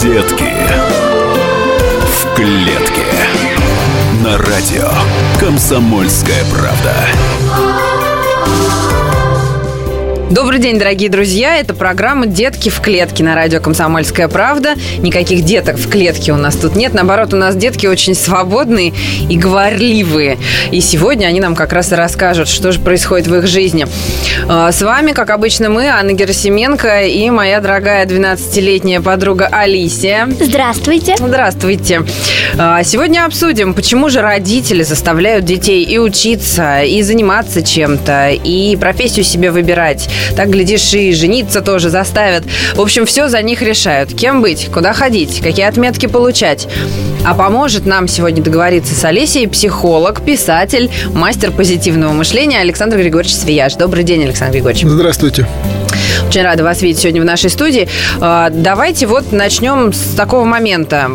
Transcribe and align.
Детки 0.00 0.52
в 2.06 2.34
клетке. 2.36 3.04
На 4.22 4.38
радио 4.38 4.88
Комсомольская 5.40 6.44
правда. 6.52 7.67
Добрый 10.30 10.60
день, 10.60 10.78
дорогие 10.78 11.08
друзья. 11.08 11.56
Это 11.56 11.72
программа 11.72 12.26
«Детки 12.26 12.68
в 12.68 12.82
клетке» 12.82 13.24
на 13.24 13.34
радио 13.34 13.60
«Комсомольская 13.60 14.28
правда». 14.28 14.74
Никаких 14.98 15.42
деток 15.42 15.76
в 15.76 15.88
клетке 15.88 16.32
у 16.32 16.36
нас 16.36 16.54
тут 16.54 16.76
нет. 16.76 16.92
Наоборот, 16.92 17.32
у 17.32 17.36
нас 17.38 17.56
детки 17.56 17.86
очень 17.86 18.14
свободные 18.14 18.92
и 19.30 19.38
говорливые. 19.38 20.36
И 20.70 20.82
сегодня 20.82 21.28
они 21.28 21.40
нам 21.40 21.54
как 21.54 21.72
раз 21.72 21.92
и 21.92 21.94
расскажут, 21.94 22.48
что 22.48 22.72
же 22.72 22.78
происходит 22.78 23.26
в 23.26 23.34
их 23.36 23.46
жизни. 23.46 23.86
А, 24.46 24.70
с 24.70 24.82
вами, 24.82 25.12
как 25.12 25.30
обычно, 25.30 25.70
мы, 25.70 25.86
Анна 25.86 26.12
Герасименко 26.12 27.06
и 27.06 27.30
моя 27.30 27.60
дорогая 27.62 28.04
12-летняя 28.04 29.00
подруга 29.00 29.48
Алисия. 29.50 30.28
Здравствуйте. 30.38 31.16
Здравствуйте. 31.16 32.02
А, 32.58 32.84
Сегодня 32.84 33.24
обсудим, 33.24 33.72
почему 33.72 34.10
же 34.10 34.20
родители 34.20 34.82
заставляют 34.82 35.46
детей 35.46 35.84
и 35.84 35.96
учиться, 35.96 36.82
и 36.82 37.00
заниматься 37.00 37.62
чем-то, 37.62 38.32
и 38.32 38.76
профессию 38.76 39.24
себе 39.24 39.50
выбирать. 39.50 40.06
Так, 40.36 40.50
глядишь, 40.50 40.92
и 40.94 41.12
жениться 41.12 41.60
тоже 41.60 41.90
заставят. 41.90 42.44
В 42.74 42.80
общем, 42.80 43.06
все 43.06 43.28
за 43.28 43.42
них 43.42 43.62
решают. 43.62 44.14
Кем 44.14 44.42
быть, 44.42 44.68
куда 44.72 44.92
ходить, 44.92 45.40
какие 45.40 45.66
отметки 45.66 46.06
получать. 46.06 46.68
А 47.24 47.34
поможет 47.34 47.86
нам 47.86 48.08
сегодня 48.08 48.42
договориться 48.42 48.94
с 48.94 49.04
Олесей 49.04 49.48
психолог, 49.48 50.22
писатель, 50.22 50.90
мастер 51.12 51.50
позитивного 51.50 52.12
мышления 52.12 52.60
Александр 52.60 52.98
Григорьевич 52.98 53.34
Свияж. 53.36 53.74
Добрый 53.74 54.04
день, 54.04 54.24
Александр 54.24 54.54
Григорьевич. 54.54 54.84
Здравствуйте. 54.86 55.46
Очень 56.28 56.42
рада 56.42 56.64
вас 56.64 56.82
видеть 56.82 57.00
сегодня 57.00 57.22
в 57.22 57.24
нашей 57.24 57.50
студии. 57.50 57.88
А, 58.20 58.50
Давайте 58.50 59.06
вот 59.06 59.32
начнем 59.32 59.92
с 59.92 60.14
такого 60.14 60.44
момента. 60.44 61.10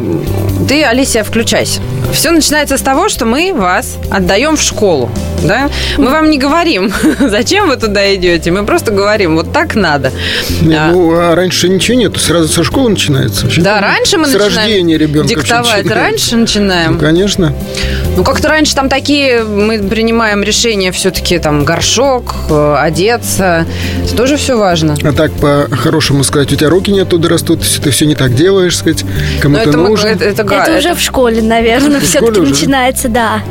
Ты, 0.67 0.83
Алисия, 0.83 1.23
включайся. 1.23 1.81
Все 2.13 2.31
начинается 2.31 2.77
с 2.77 2.81
того, 2.81 3.09
что 3.09 3.25
мы 3.25 3.53
вас 3.53 3.97
отдаем 4.11 4.55
в 4.55 4.61
школу. 4.61 5.09
Да? 5.43 5.69
Мы 5.97 6.09
вам 6.09 6.29
не 6.29 6.37
говорим, 6.37 6.91
зачем 7.19 7.67
вы 7.69 7.75
туда 7.77 8.13
идете. 8.15 8.51
Мы 8.51 8.65
просто 8.65 8.91
говорим, 8.91 9.35
вот 9.35 9.51
так 9.51 9.75
надо. 9.75 10.11
Не, 10.61 10.75
А, 10.75 10.91
Ну, 10.91 11.11
а 11.13 11.35
раньше 11.35 11.69
ничего 11.69 11.97
нету, 11.97 12.19
сразу 12.19 12.47
со 12.47 12.63
школы 12.63 12.89
начинается. 12.91 13.43
Вообще, 13.45 13.61
Да, 13.61 13.81
раньше 13.81 14.17
мы 14.17 14.25
С 14.27 14.33
начинаем 14.33 14.55
рождения 14.55 14.97
ребенка. 14.97 15.27
диктовать. 15.29 15.85
Раньше 15.89 16.35
Ну, 16.35 16.41
начинаем. 16.41 16.97
конечно. 16.99 17.53
Ну, 18.15 18.23
как-то 18.23 18.47
раньше 18.49 18.75
там 18.75 18.89
такие, 18.89 19.43
мы 19.43 19.79
принимаем 19.79 20.43
решения 20.43 20.91
все-таки, 20.91 21.39
там, 21.39 21.65
горшок, 21.65 22.33
э, 22.49 22.75
одеться. 22.79 23.65
Это 24.05 24.15
тоже 24.15 24.37
все 24.37 24.57
важно. 24.57 24.95
А 25.03 25.11
так, 25.13 25.31
по-хорошему 25.33 26.23
сказать, 26.23 26.51
у 26.51 26.55
тебя 26.55 26.69
руки 26.69 26.91
не 26.91 27.01
оттуда 27.01 27.27
растут, 27.29 27.63
если 27.63 27.81
ты 27.81 27.91
все 27.91 28.05
не 28.05 28.15
так 28.15 28.33
делаешь, 28.35 28.77
сказать, 28.77 29.03
Но 29.03 29.41
кому 29.41 29.55
ты 29.57 29.69
это, 29.69 29.77
мы- 29.77 29.89
нужен. 29.89 30.09
это, 30.09 30.23
это 30.25 30.43
га- 30.43 30.63
это 30.63 30.77
уже 30.77 30.89
это 30.89 30.97
в 30.97 31.01
школе, 31.01 31.41
наверное, 31.41 31.99
В 32.03 32.03
все-таки 32.03 32.39
начинается, 32.39 33.09
да. 33.09 33.41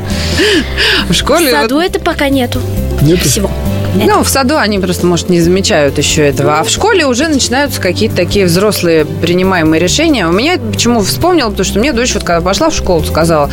в 1.07 1.11
В 1.11 1.15
школе. 1.15 1.51
вот- 1.51 1.61
саду 1.61 1.79
это 1.83 1.99
пока 1.99 2.29
нету 2.29 2.59
Нету? 3.01 3.27
всего. 3.29 3.51
Ну, 3.95 4.23
в 4.23 4.29
саду 4.29 4.57
они 4.57 4.79
просто, 4.79 5.05
может, 5.05 5.29
не 5.29 5.39
замечают 5.39 5.97
еще 5.97 6.27
этого. 6.27 6.59
А 6.59 6.63
в 6.63 6.69
школе 6.69 7.05
уже 7.05 7.27
начинаются 7.27 7.79
какие-то 7.79 8.15
такие 8.15 8.45
взрослые 8.45 9.05
принимаемые 9.05 9.79
решения. 9.79 10.27
У 10.27 10.31
меня 10.31 10.53
это 10.53 10.63
почему 10.65 11.01
вспомнила, 11.01 11.49
потому 11.49 11.65
что 11.65 11.79
мне 11.79 11.93
дочь 11.93 12.13
вот 12.15 12.23
когда 12.23 12.41
пошла 12.41 12.69
в 12.69 12.75
школу, 12.75 13.03
сказала, 13.03 13.51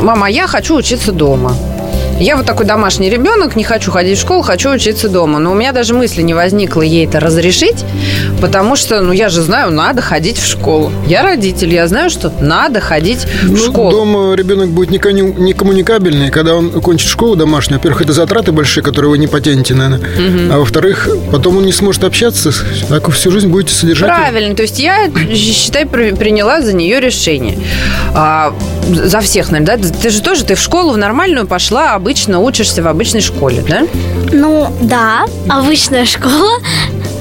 мама, 0.00 0.30
я 0.30 0.46
хочу 0.46 0.76
учиться 0.76 1.12
дома. 1.12 1.54
Я 2.18 2.36
вот 2.36 2.46
такой 2.46 2.64
домашний 2.64 3.10
ребенок, 3.10 3.56
не 3.56 3.64
хочу 3.64 3.90
ходить 3.90 4.16
в 4.18 4.20
школу, 4.22 4.40
хочу 4.40 4.70
учиться 4.70 5.08
дома. 5.10 5.38
Но 5.38 5.52
у 5.52 5.54
меня 5.54 5.72
даже 5.72 5.92
мысли 5.92 6.22
не 6.22 6.32
возникло 6.32 6.80
ей 6.80 7.04
это 7.06 7.20
разрешить, 7.20 7.84
потому 8.40 8.74
что, 8.74 9.02
ну, 9.02 9.12
я 9.12 9.28
же 9.28 9.42
знаю, 9.42 9.70
надо 9.70 10.00
ходить 10.00 10.38
в 10.38 10.46
школу. 10.46 10.90
Я 11.06 11.22
родитель, 11.22 11.74
я 11.74 11.86
знаю, 11.88 12.08
что 12.08 12.32
надо 12.40 12.80
ходить 12.80 13.26
в 13.42 13.50
Ну, 13.50 13.56
школу. 13.58 13.90
дома 13.90 14.34
ребенок 14.34 14.70
будет 14.70 14.90
не 14.90 14.98
кони- 14.98 15.34
не 15.38 15.52
коммуникабельный. 15.52 16.30
Когда 16.30 16.54
он 16.54 16.70
кончит 16.80 17.06
школу 17.08 17.36
домашнюю, 17.36 17.78
во-первых, 17.80 18.00
это 18.00 18.14
затраты 18.14 18.50
большие, 18.50 18.82
которые 18.82 19.10
вы 19.10 19.18
не 19.18 19.26
потянете, 19.26 19.74
наверное. 19.74 20.08
А 20.54 20.58
во-вторых, 20.58 21.08
потом 21.30 21.58
он 21.58 21.66
не 21.66 21.72
сможет 21.72 22.02
общаться. 22.04 22.50
Так 22.88 23.10
всю 23.10 23.30
жизнь 23.30 23.48
будете 23.48 23.74
содержать. 23.74 24.08
Правильно, 24.08 24.54
то 24.56 24.62
есть 24.62 24.78
я, 24.80 25.10
считай, 25.34 25.84
при- 25.84 26.12
приняла 26.12 26.62
за 26.62 26.72
нее 26.72 26.98
решение. 26.98 27.58
А, 28.14 28.54
за 28.88 29.20
всех, 29.20 29.50
наверное, 29.50 29.76
да? 29.76 29.88
Ты 30.02 30.08
же 30.08 30.22
тоже, 30.22 30.44
ты 30.44 30.54
в 30.54 30.60
школу 30.60 30.92
в 30.92 30.96
нормальную 30.96 31.46
пошла, 31.46 31.98
обычно 32.06 32.38
учишься 32.38 32.84
в 32.84 32.86
обычной 32.86 33.20
школе, 33.20 33.64
да? 33.68 33.84
Ну, 34.30 34.72
да, 34.80 35.24
обычная 35.48 36.04
школа, 36.04 36.60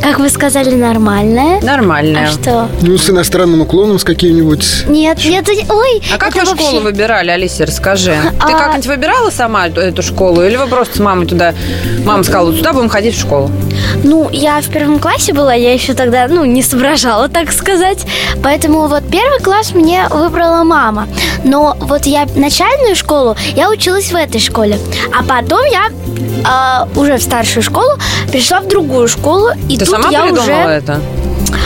как 0.05 0.19
вы 0.19 0.29
сказали, 0.29 0.75
нормальная. 0.75 1.59
Нормальная. 1.61 2.27
А 2.27 2.31
что? 2.31 2.69
Ну, 2.81 2.95
с 2.97 3.09
иностранным 3.09 3.61
уклоном, 3.61 3.97
с 3.97 4.03
каким-нибудь. 4.03 4.85
Нет, 4.88 5.17
нет, 5.25 5.49
ой, 5.67 6.01
А 6.13 6.17
как 6.19 6.35
вы 6.35 6.41
школу 6.41 6.57
вообще- 6.57 6.79
выбирали, 6.79 7.31
Алисия, 7.31 7.66
расскажи. 7.66 8.15
Ты 8.23 8.53
А- 8.53 8.57
как-нибудь 8.59 8.85
выбирала 8.85 9.31
сама 9.31 9.65
эту, 9.67 9.81
эту 9.81 10.03
школу? 10.03 10.44
Или 10.44 10.57
вы 10.57 10.67
просто 10.67 10.97
с 10.97 10.99
мамой 10.99 11.25
туда... 11.25 11.55
Мама 12.05 12.23
сказала, 12.23 12.53
туда 12.53 12.71
будем 12.73 12.89
ходить 12.89 13.15
в 13.15 13.19
школу. 13.19 13.49
Ну, 14.03 14.29
я 14.31 14.61
в 14.61 14.69
первом 14.69 14.99
классе 14.99 15.33
была, 15.33 15.55
я 15.55 15.73
еще 15.73 15.95
тогда, 15.95 16.27
ну, 16.27 16.45
не 16.45 16.61
соображала, 16.61 17.27
так 17.27 17.51
сказать. 17.51 18.05
Поэтому 18.44 18.88
вот 18.88 19.03
первый 19.09 19.39
класс 19.39 19.73
мне 19.73 20.05
выбрала 20.11 20.63
мама. 20.63 21.07
Но 21.44 21.75
вот 21.79 22.05
я 22.05 22.27
начальную 22.35 22.95
школу, 22.95 23.35
я 23.55 23.71
училась 23.71 24.11
в 24.11 24.15
этой 24.15 24.39
школе. 24.39 24.77
А 25.17 25.23
потом 25.23 25.61
я 25.65 25.88
а, 26.44 26.88
уже 26.96 27.18
в 27.18 27.23
старшую 27.23 27.63
школу 27.63 27.91
перешла 28.31 28.59
в 28.59 28.68
другую 28.68 29.07
школу. 29.07 29.50
И 29.69 29.78
Ты 29.78 29.85
тут 29.85 29.96
сама 29.96 30.09
я 30.09 30.23
придумала 30.23 30.44
уже... 30.44 30.51
это? 30.51 31.00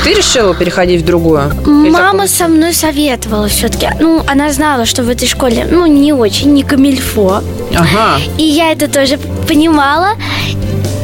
Ты 0.03 0.13
решила 0.13 0.56
переходить 0.56 1.02
в 1.02 1.06
другую? 1.06 1.52
Или 1.66 1.90
Мама 1.90 2.12
такое? 2.12 2.28
со 2.28 2.47
мной 2.47 2.74
советовала 2.74 3.47
все-таки. 3.47 3.90
Ну, 4.00 4.24
она 4.28 4.52
знала, 4.52 4.85
что 4.85 5.03
в 5.03 5.09
этой 5.09 5.28
школе, 5.28 5.68
ну, 5.69 5.85
не 5.85 6.13
очень, 6.13 6.53
не 6.53 6.63
камильфо. 6.63 7.41
Ага. 7.75 8.19
И 8.38 8.44
я 8.44 8.72
это 8.72 8.88
тоже 8.88 9.18
понимала. 9.47 10.09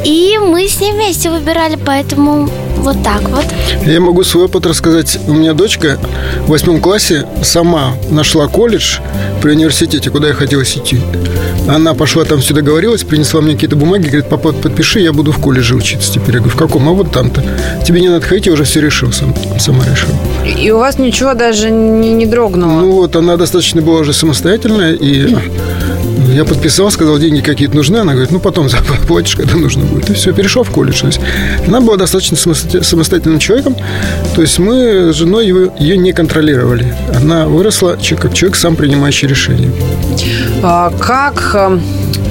И 0.06 0.38
мы 0.38 0.68
с 0.68 0.80
ней 0.80 0.94
вместе 0.94 1.32
выбирали, 1.32 1.80
поэтому 1.84 2.48
вот 2.78 3.02
так 3.04 3.28
вот. 3.28 3.46
Я 3.88 4.00
могу 4.00 4.24
свой 4.24 4.46
опыт 4.46 4.68
рассказать. 4.68 5.18
У 5.28 5.34
меня 5.34 5.54
дочка 5.54 5.98
в 6.46 6.50
восьмом 6.50 6.80
классе 6.80 7.26
сама 7.42 7.94
нашла 8.12 8.48
колледж 8.48 9.00
при 9.42 9.52
университете, 9.54 10.12
куда 10.12 10.28
я 10.28 10.36
хотела 10.36 10.62
идти. 10.62 11.00
Она 11.68 11.96
пошла 11.96 12.24
там 12.24 12.42
все 12.42 12.54
договорилась, 12.54 13.04
принесла 13.04 13.42
мне 13.42 13.56
какие-то 13.56 13.76
бумаги, 13.76 14.06
говорит, 14.06 14.30
папа, 14.30 14.54
подпиши, 14.54 15.00
я 15.00 15.12
буду 15.12 15.32
в 15.32 15.40
колледже 15.40 15.74
учиться 15.74 16.14
теперь. 16.14 16.36
Я 16.36 16.40
говорю, 16.42 16.56
в 16.56 16.60
каком? 16.60 16.88
А 16.88 16.92
вот 16.92 17.12
там-то. 17.12 17.44
Тебе 17.84 18.02
не 18.02 18.10
надо 18.10 18.24
ходить, 18.24 18.46
я 18.46 18.54
уже 18.54 18.64
все 18.66 18.82
решил, 18.82 19.12
сам, 19.12 19.34
сама 19.58 19.84
решил. 19.86 20.10
И 20.46 20.70
у 20.70 20.78
вас 20.78 21.00
ничего 21.00 21.34
даже 21.34 21.72
не, 21.72 22.14
не 22.14 22.28
дрогнуло? 22.28 22.82
Ну 22.82 22.92
вот, 22.92 23.16
она 23.16 23.38
достаточно 23.38 23.82
была 23.82 24.02
уже 24.02 24.14
самостоятельная, 24.14 24.94
и 24.94 25.36
я 26.34 26.46
подписал, 26.46 26.90
сказал, 26.92 27.18
деньги 27.20 27.42
какие-то 27.42 27.76
нужны. 27.76 27.98
Она 27.98 28.14
говорит, 28.14 28.32
ну 28.32 28.40
потом 28.40 28.70
заплатишь, 28.70 29.36
когда 29.38 29.56
нужно 29.56 29.84
будет. 29.86 30.10
И 30.10 30.14
все, 30.14 30.34
перешел 30.34 30.64
в 30.64 30.70
колледж. 30.72 31.02
То 31.02 31.08
есть 31.08 31.20
она 31.68 31.82
была 31.82 31.98
достаточно 31.98 32.38
самостоя- 32.38 32.82
самостоятельным 32.84 33.40
человеком. 33.40 33.76
То 34.36 34.42
есть 34.42 34.60
мы 34.60 35.12
с 35.14 35.16
женой 35.16 35.48
его- 35.48 35.74
ее 35.80 35.98
не 35.98 36.12
контролировали. 36.14 36.94
Она 37.16 37.48
выросла 37.48 37.98
как 38.20 38.34
человек, 38.34 38.56
сам 38.56 38.76
принимающий 38.76 39.28
решения. 39.28 39.72
А, 40.64 40.92
Как, 41.00 41.52
э, 41.54 41.80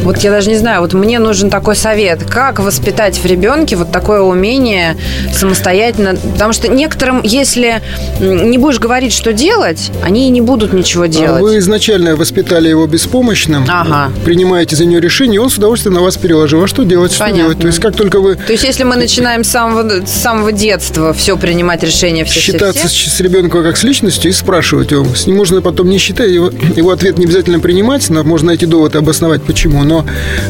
вот 0.05 0.19
я 0.19 0.31
даже 0.31 0.51
не 0.51 0.57
знаю, 0.57 0.81
вот 0.83 0.93
мне 0.93 1.19
нужен 1.19 1.51
такой 1.51 1.77
совет, 1.77 2.23
как 2.25 2.61
воспитать 2.61 3.19
в 3.19 3.25
ребенке 3.27 3.77
вот 3.77 3.91
такое 3.91 4.21
умение 4.21 4.97
самостоятельно, 5.33 6.15
потому 6.17 6.53
что 6.53 6.69
некоторым, 6.69 7.23
если 7.23 7.83
не 8.21 8.59
будешь 8.59 8.79
говорить, 8.79 9.13
что 9.13 9.33
делать, 9.33 9.91
они 10.03 10.27
и 10.27 10.31
не 10.31 10.41
будут 10.41 10.73
ничего 10.73 11.05
А 11.05 11.09
делать. 11.09 11.43
Вы 11.43 11.59
изначально 11.59 12.17
воспитали 12.17 12.69
его 12.69 12.87
беспомощным, 12.87 13.65
Ага. 13.69 14.13
принимаете 14.25 14.77
за 14.77 14.85
него 14.85 15.01
решение, 15.01 15.37
и 15.37 15.39
он 15.39 15.51
с 15.51 15.57
удовольствием 15.57 15.95
на 15.95 16.03
вас 16.03 16.17
переложил. 16.17 16.63
А 16.63 16.67
что 16.67 16.85
делать, 16.85 17.13
что 17.13 17.21
Понятно. 17.25 17.43
делать? 17.43 17.59
То 17.61 17.67
есть 17.67 17.81
как 17.81 17.97
только 17.97 18.21
вы 18.21 18.37
То 18.37 18.53
есть, 18.53 18.65
если 18.65 18.85
мы 18.85 18.97
начинаем 18.97 19.45
с 19.45 19.49
самого, 19.49 20.05
с 20.07 20.11
самого 20.11 20.53
детства 20.53 21.13
все 21.13 21.37
принимать 21.37 21.83
решения, 21.83 22.25
все, 22.25 22.41
считаться 22.41 22.89
все, 22.89 23.11
с, 23.11 23.15
с 23.15 23.21
ребенком 23.21 23.63
как 23.63 23.77
с 23.77 23.83
личностью 23.85 24.31
и 24.31 24.35
спрашивать 24.35 24.91
его. 24.91 25.07
С 25.15 25.27
ним 25.27 25.37
можно 25.37 25.63
потом 25.63 25.89
не 25.89 25.99
считать, 25.99 26.31
его, 26.31 26.51
его 26.77 26.91
ответ 26.91 27.19
не 27.19 27.25
обязательно 27.25 27.61
принимать, 27.61 28.09
но 28.11 28.23
можно 28.25 28.49
найти 28.49 28.67
довод 28.67 28.95
и 28.95 28.99
обосновать 28.99 29.43
почему, 29.43 29.83
но 29.85 29.94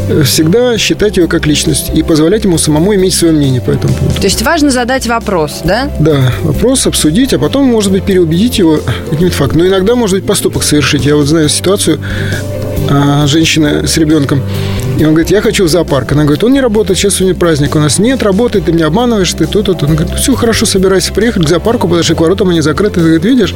э, 0.09 0.23
всегда 0.23 0.79
считать 0.79 1.17
его 1.17 1.29
как 1.29 1.47
личность 1.47 1.91
и 1.95 2.03
позволять 2.03 2.45
ему 2.45 2.59
самому 2.59 2.95
иметь 2.95 3.15
свое 3.15 3.35
мнение 3.35 3.61
по 3.61 3.71
этому 3.71 3.95
поводу. 3.95 4.17
То 4.17 4.25
есть 4.27 4.43
важно 4.43 4.71
задать 4.71 5.07
вопрос, 5.07 5.61
да? 5.65 5.91
Да, 6.01 6.33
вопрос 6.43 6.87
обсудить, 6.87 7.33
а 7.35 7.39
потом, 7.39 7.67
может 7.67 7.93
быть, 7.93 8.05
переубедить 8.05 8.59
его 8.59 8.81
каким-то 9.11 9.35
фактом. 9.35 9.59
Но 9.59 9.67
иногда, 9.67 9.95
может 9.95 10.17
быть, 10.17 10.27
поступок 10.27 10.63
совершить. 10.63 11.05
Я 11.05 11.17
вот 11.17 11.27
знаю 11.27 11.49
ситуацию, 11.49 12.01
а, 12.89 13.27
женщина 13.27 13.87
с 13.87 13.97
ребенком, 13.97 14.43
и 14.99 15.05
он 15.05 15.11
говорит, 15.11 15.31
я 15.31 15.41
хочу 15.41 15.65
в 15.65 15.69
зоопарк. 15.69 16.13
Она 16.13 16.23
говорит, 16.23 16.45
он 16.45 16.53
не 16.53 16.61
работает, 16.61 16.99
сейчас 16.99 17.21
у 17.21 17.25
него 17.25 17.37
праздник 17.37 17.75
у 17.75 17.79
нас. 17.79 17.99
Нет, 17.99 18.23
работает, 18.23 18.67
ты 18.67 18.73
меня 18.73 18.87
обманываешь, 18.87 19.33
ты 19.33 19.47
тут, 19.47 19.67
тут. 19.67 19.83
Он 19.83 19.97
говорит, 19.97 20.17
все, 20.19 20.35
хорошо, 20.35 20.67
собирайся, 20.67 21.13
приехали 21.13 21.45
к 21.45 21.49
зоопарку, 21.49 21.89
подошли 21.89 22.15
к 22.15 22.21
воротам, 22.21 22.51
они 22.51 22.61
закрыты. 22.61 23.01
Он 23.01 23.07
говорит, 23.07 23.25
видишь? 23.25 23.55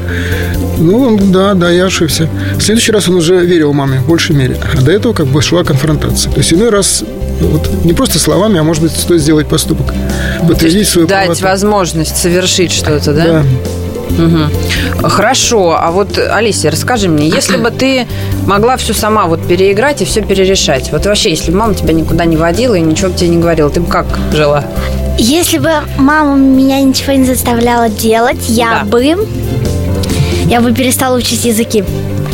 Ну, 0.79 1.01
он, 1.01 1.33
да, 1.33 1.55
да, 1.55 1.71
я 1.71 1.87
ошибся. 1.87 2.29
В 2.57 2.63
следующий 2.63 2.93
раз 2.93 3.09
он 3.09 3.17
уже 3.17 3.45
верил 3.45 3.73
маме 3.73 4.01
в 4.01 4.09
большей 4.09 4.35
мере. 4.35 4.59
А 4.77 4.81
до 4.81 4.91
этого 4.91 5.13
как 5.13 5.27
бы 5.27 5.41
шла 5.43 5.65
конфронтация. 5.65 6.33
То 6.33 6.39
есть 6.39 6.53
иной 6.53 6.71
раз 6.71 7.05
вот, 7.41 7.85
не 7.85 7.93
просто 7.93 8.19
словами, 8.19 8.59
а 8.59 8.65
может 8.65 8.83
быть, 8.83 8.93
стоит 8.93 9.21
сделать 9.21 9.47
поступок. 9.49 9.95
Подтвердить 10.47 10.89
свою 10.89 11.07
Дать 11.07 11.27
правоту. 11.27 11.45
возможность 11.45 12.17
совершить 12.17 12.73
что-то, 12.73 13.13
да? 13.13 13.25
Да. 13.25 13.45
Угу. 14.11 15.09
Хорошо, 15.09 15.77
а 15.79 15.91
вот, 15.91 16.19
Алисия, 16.19 16.71
расскажи 16.71 17.09
мне, 17.09 17.29
если 17.29 17.57
бы 17.57 17.71
ты 17.71 18.07
могла 18.47 18.77
все 18.77 18.93
сама 18.95 19.27
вот 19.27 19.47
переиграть 19.47 20.03
и 20.03 20.05
все 20.05 20.23
перерешать, 20.23 20.91
вот 20.93 21.07
вообще, 21.07 21.31
если 21.31 21.51
бы 21.51 21.59
мама 21.59 21.75
тебя 21.75 21.93
никуда 21.93 22.25
не 22.25 22.37
водила 22.37 22.75
и 22.75 22.81
ничего 22.81 23.11
бы 23.11 23.17
тебе 23.17 23.29
не 23.31 23.37
говорила, 23.39 23.71
ты 23.71 23.81
бы 23.81 23.87
как 23.87 24.07
жила? 24.33 24.65
Если 25.19 25.59
бы 25.59 25.71
мама 25.99 26.37
меня 26.37 26.81
ничего 26.81 27.13
не 27.13 27.25
заставляла 27.25 27.89
делать, 27.89 28.49
я 28.49 28.81
Да. 28.81 28.85
бы... 28.85 29.17
Я 30.47 30.61
бы 30.63 30.73
перестала 30.73 31.17
учить 31.17 31.45
языки. 31.45 31.85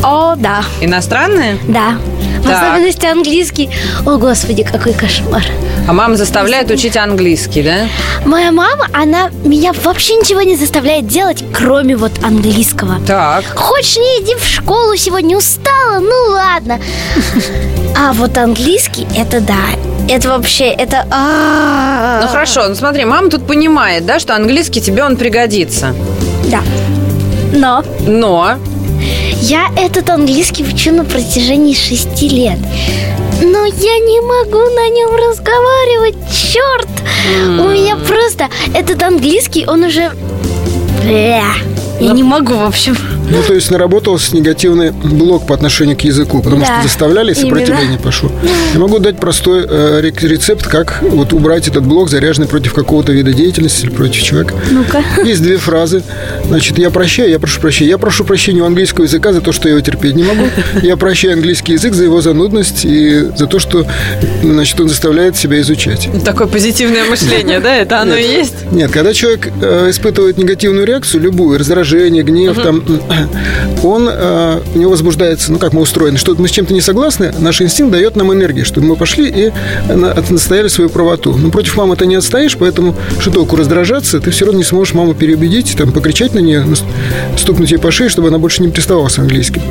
О, 0.03 0.35
да, 0.35 0.63
Иностранные? 0.81 1.57
да. 1.67 1.97
В 2.39 2.47
Так. 2.47 2.61
особенности 2.63 3.05
английский. 3.07 3.69
О, 4.05 4.17
господи, 4.17 4.63
какой 4.63 4.93
кошмар. 4.93 5.43
А 5.87 5.93
мама 5.93 6.15
заставляет 6.15 6.71
учить 6.71 6.97
английский, 6.97 7.61
да? 7.61 7.87
Моя 8.25 8.51
мама, 8.51 8.87
она 8.91 9.29
меня 9.43 9.71
вообще 9.83 10.15
ничего 10.15 10.41
не 10.41 10.55
заставляет 10.55 11.05
делать, 11.05 11.43
кроме 11.53 11.95
вот 11.95 12.11
английского. 12.23 12.99
Так. 13.05 13.45
Хочешь, 13.55 13.97
не 13.97 14.23
иди 14.23 14.35
в 14.35 14.43
школу 14.43 14.95
сегодня, 14.95 15.37
устала? 15.37 15.99
Ну 15.99 16.31
ладно. 16.31 16.79
А 17.97 18.13
вот 18.13 18.35
английский, 18.37 19.05
это 19.15 19.39
да. 19.41 19.53
Это 20.09 20.29
вообще, 20.29 20.65
это... 20.65 21.05
а. 21.11 22.21
Ну 22.23 22.27
хорошо, 22.29 22.67
ну 22.67 22.73
смотри, 22.73 23.05
мама 23.05 23.29
тут 23.29 23.45
понимает, 23.45 24.07
да, 24.07 24.19
что 24.19 24.35
английский 24.35 24.81
тебе 24.81 25.03
он 25.03 25.17
пригодится. 25.17 25.95
Да. 26.49 26.61
Но 27.53 27.83
Но 28.07 28.55
я 29.41 29.67
этот 29.77 30.09
английский 30.09 30.63
учу 30.63 30.91
на 30.91 31.05
протяжении 31.05 31.75
шести 31.75 32.27
лет. 32.27 32.57
Но 33.51 33.63
я 33.63 33.99
не 33.99 34.21
могу 34.21 34.57
на 34.57 34.89
нем 34.89 35.15
разговаривать, 35.15 36.15
черт! 36.31 36.87
У 37.59 37.69
меня 37.69 37.95
просто 37.95 38.49
этот 38.73 39.03
английский, 39.03 39.67
он 39.67 39.83
уже... 39.83 40.11
Бля. 41.03 41.43
Я 41.99 42.11
не 42.11 42.23
могу, 42.23 42.55
в 42.55 42.63
общем. 42.63 42.97
Ну, 43.29 43.41
то 43.45 43.53
есть 43.53 43.71
наработался 43.71 44.35
негативный 44.35 44.91
блок 44.91 45.47
по 45.47 45.55
отношению 45.55 45.97
к 45.97 46.01
языку, 46.01 46.41
потому 46.41 46.61
Да, 46.61 46.79
что 46.79 46.83
заставляли, 46.83 47.31
и 47.31 47.35
сопротивление 47.35 47.85
именно. 47.85 47.99
пошло. 47.99 48.31
Я 48.73 48.79
могу 48.79 48.99
дать 48.99 49.17
простой 49.19 49.65
э, 49.67 50.01
рецепт, 50.01 50.67
как 50.67 51.01
вот 51.01 51.33
убрать 51.33 51.67
этот 51.67 51.85
блок, 51.85 52.09
заряженный 52.09 52.47
против 52.47 52.73
какого-то 52.73 53.11
вида 53.11 53.33
деятельности 53.33 53.85
или 53.85 53.91
против 53.91 54.21
человека. 54.21 54.53
Ну-ка. 54.71 55.03
Есть 55.23 55.41
две 55.41 55.57
фразы. 55.57 56.03
Значит, 56.47 56.77
я 56.77 56.89
прощаю, 56.89 57.29
я 57.29 57.39
прошу 57.39 57.61
прощения. 57.61 57.89
Я 57.91 57.97
прошу 57.97 58.23
прощения 58.23 58.61
у 58.61 58.65
английского 58.65 59.05
языка 59.05 59.33
за 59.33 59.41
то, 59.41 59.51
что 59.51 59.67
я 59.67 59.75
его 59.75 59.81
терпеть 59.83 60.15
не 60.15 60.23
могу. 60.23 60.43
Я 60.81 60.97
прощаю 60.97 61.33
английский 61.33 61.73
язык 61.73 61.93
за 61.93 62.03
его 62.03 62.21
занудность 62.21 62.85
и 62.85 63.29
за 63.35 63.47
то, 63.47 63.59
что 63.59 63.85
значит, 64.43 64.79
он 64.79 64.89
заставляет 64.89 65.35
себя 65.35 65.59
изучать. 65.61 66.07
такое 66.23 66.47
позитивное 66.47 67.05
мышление, 67.05 67.59
да, 67.59 67.75
это 67.75 68.01
оно 68.01 68.15
и 68.15 68.23
есть? 68.23 68.53
Нет, 68.71 68.91
когда 68.91 69.13
человек 69.13 69.49
э, 69.61 69.89
испытывает 69.89 70.37
негативную 70.37 70.85
реакцию, 70.85 71.21
любую, 71.21 71.59
раздражение, 71.59 72.23
гнев, 72.23 72.55
там, 72.61 72.83
он, 73.83 74.09
э, 74.11 74.59
у 74.73 74.77
него 74.77 74.91
возбуждается, 74.91 75.51
ну, 75.51 75.59
как 75.59 75.73
мы 75.73 75.81
устроены, 75.81 76.17
что 76.17 76.35
мы 76.37 76.47
с 76.47 76.51
чем-то 76.51 76.73
не 76.73 76.81
согласны, 76.81 77.33
наш 77.39 77.61
инстинкт 77.61 77.91
дает 77.91 78.15
нам 78.15 78.31
энергию, 78.33 78.65
чтобы 78.65 78.87
мы 78.87 78.95
пошли 78.95 79.27
и 79.29 79.51
на- 79.93 80.11
отстояли 80.11 80.67
свою 80.67 80.89
правоту. 80.89 81.35
Но 81.37 81.49
против 81.51 81.77
мамы 81.77 81.95
ты 81.95 82.05
не 82.05 82.15
отстоишь, 82.15 82.57
поэтому 82.57 82.95
что 83.19 83.31
толку 83.31 83.55
раздражаться, 83.55 84.19
ты 84.19 84.31
все 84.31 84.45
равно 84.45 84.59
не 84.59 84.63
сможешь 84.65 84.93
маму 84.93 85.13
переубедить, 85.13 85.75
там, 85.77 85.91
покричать 85.91 86.33
на 86.33 86.39
нее, 86.39 86.65
стукнуть 87.37 87.71
ей 87.71 87.77
по 87.77 87.91
шее, 87.91 88.09
чтобы 88.09 88.27
она 88.29 88.37
больше 88.39 88.61
не 88.61 88.69
приставала 88.69 89.07
с 89.07 89.17
английским. 89.19 89.61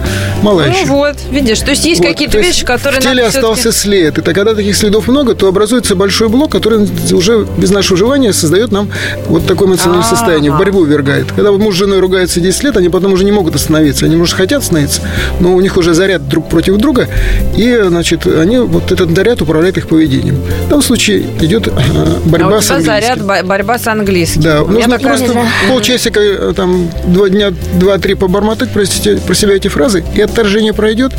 Мало 0.43 0.63
Ну 0.63 0.73
еще. 0.73 0.87
вот, 0.87 1.17
видишь, 1.31 1.61
то 1.61 1.71
есть 1.71 1.85
есть 1.85 2.01
Вот, 2.01 2.09
какие-то 2.09 2.39
вещи, 2.39 2.65
которые 2.65 3.01
в 3.01 3.05
теле 3.05 3.25
остался 3.25 3.73
след. 3.73 4.19
И 4.19 4.23
то- 4.23 4.33
когда 4.35 4.55
таких 4.55 4.77
следов 4.77 5.09
много, 5.09 5.35
то 5.35 5.49
образуется 5.49 5.95
большой 5.97 6.29
блок, 6.29 6.51
который 6.53 6.89
уже 7.13 7.47
без 7.57 7.71
нашего 7.71 7.97
желания 7.97 8.33
создает 8.33 8.73
нам 8.73 8.91
вот 9.27 9.47
такое 9.47 9.69
эмоциональное 9.69 10.07
состояние, 10.09 10.53
в 10.53 10.59
борьбу 10.59 10.85
ввергает. 10.85 11.33
Когда 11.33 11.53
муж 11.53 11.75
с 11.75 11.79
женой 11.79 12.01
ругаются 12.01 12.41
10 12.41 12.63
лет, 12.65 12.77
они 12.77 12.89
потом 12.89 13.13
уже 13.13 13.25
не 13.25 13.33
могут 13.35 13.55
остановиться. 13.55 14.07
Они, 14.07 14.17
может, 14.17 14.35
хотят 14.37 14.63
остановиться, 14.63 15.03
но 15.41 15.55
у 15.55 15.61
них 15.61 15.77
уже 15.77 15.95
заряд 15.95 16.29
друг 16.29 16.49
против 16.49 16.77
друга, 16.77 17.09
и, 17.57 17.81
значит, 17.87 18.27
они 18.27 18.59
вот 18.59 18.93
этот 18.93 19.15
заряд 19.15 19.43
управляет 19.43 19.77
их 19.79 19.89
поведением. 19.89 20.37
В 20.37 20.69
данном 20.69 20.83
случае 20.83 21.25
идет 21.41 21.69
э, 21.69 21.71
А 21.77 22.21
борьба 22.25 22.59
у 22.59 22.61
с 22.61 22.71
английским. 22.71 22.85
заряд, 22.85 23.23
бо- 23.23 23.43
борьба 23.43 23.79
с 23.79 23.87
английским. 23.87 24.41
Да, 24.43 24.63
У 24.63 24.69
нужно 24.69 24.99
такая- 24.99 25.19
просто 25.19 25.39
полчасика, 25.69 26.21
э, 26.21 26.53
там, 26.57 26.89
два 27.07 27.29
дня, 27.29 27.53
два-три 27.75 28.15
побормотать 28.15 28.71
простите, 28.71 29.17
про 29.27 29.35
себя 29.35 29.55
эти 29.55 29.69
фразы, 29.69 30.05
и 30.15 30.21
отторжение 30.21 30.73
пройдет, 30.73 31.13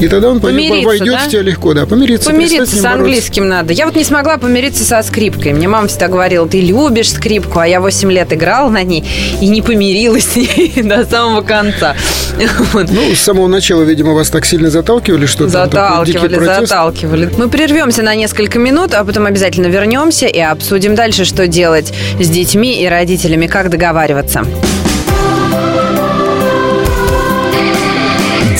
и 0.00 0.08
тогда 0.08 0.28
он 0.30 0.40
пойдет- 0.40 0.60
Помириться, 0.68 0.86
войдет 0.86 1.14
да? 1.14 1.18
в 1.26 1.28
тебя 1.28 1.42
легко, 1.42 1.74
да, 1.74 1.86
помириться. 1.86 2.30
Помириться 2.30 2.66
с 2.66 2.72
ним 2.74 2.82
бороться. 2.82 3.02
английским 3.02 3.48
надо. 3.48 3.72
Я 3.72 3.86
вот 3.86 3.96
не 3.96 4.04
смогла 4.04 4.36
помириться 4.36 4.84
со 4.84 5.02
скрипкой. 5.02 5.52
Мне 5.52 5.68
мама 5.68 5.88
всегда 5.88 6.08
говорила, 6.08 6.46
ты 6.46 6.60
любишь 6.60 7.10
скрипку, 7.12 7.58
а 7.58 7.66
я 7.66 7.80
8 7.80 8.10
лет 8.12 8.32
играла 8.32 8.68
на 8.68 8.82
ней 8.82 9.04
и 9.40 9.48
не 9.48 9.62
помирилась 9.62 10.24
с 10.32 10.36
ней 10.36 10.72
до 10.82 11.04
самого 11.04 11.40
конца. 11.42 11.61
Вот. 12.72 12.90
Ну, 12.90 13.14
с 13.14 13.20
самого 13.20 13.46
начала, 13.48 13.82
видимо, 13.82 14.12
вас 14.14 14.30
так 14.30 14.44
сильно 14.46 14.70
заталкивали, 14.70 15.26
что 15.26 15.48
там 15.48 15.70
такой 15.70 16.06
дикий 16.06 16.18
Заталкивали, 16.18 16.44
заталкивали. 16.44 17.30
Мы 17.36 17.48
прервемся 17.48 18.02
на 18.02 18.14
несколько 18.14 18.58
минут, 18.58 18.94
а 18.94 19.04
потом 19.04 19.26
обязательно 19.26 19.66
вернемся 19.66 20.26
и 20.26 20.40
обсудим 20.40 20.94
дальше, 20.94 21.24
что 21.24 21.46
делать 21.46 21.92
с 22.18 22.28
детьми 22.28 22.82
и 22.82 22.86
родителями, 22.88 23.46
как 23.46 23.70
договариваться. 23.70 24.44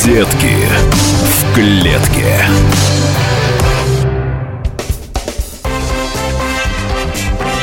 Детки 0.04 0.56
в 1.24 1.54
клетке. 1.54 2.44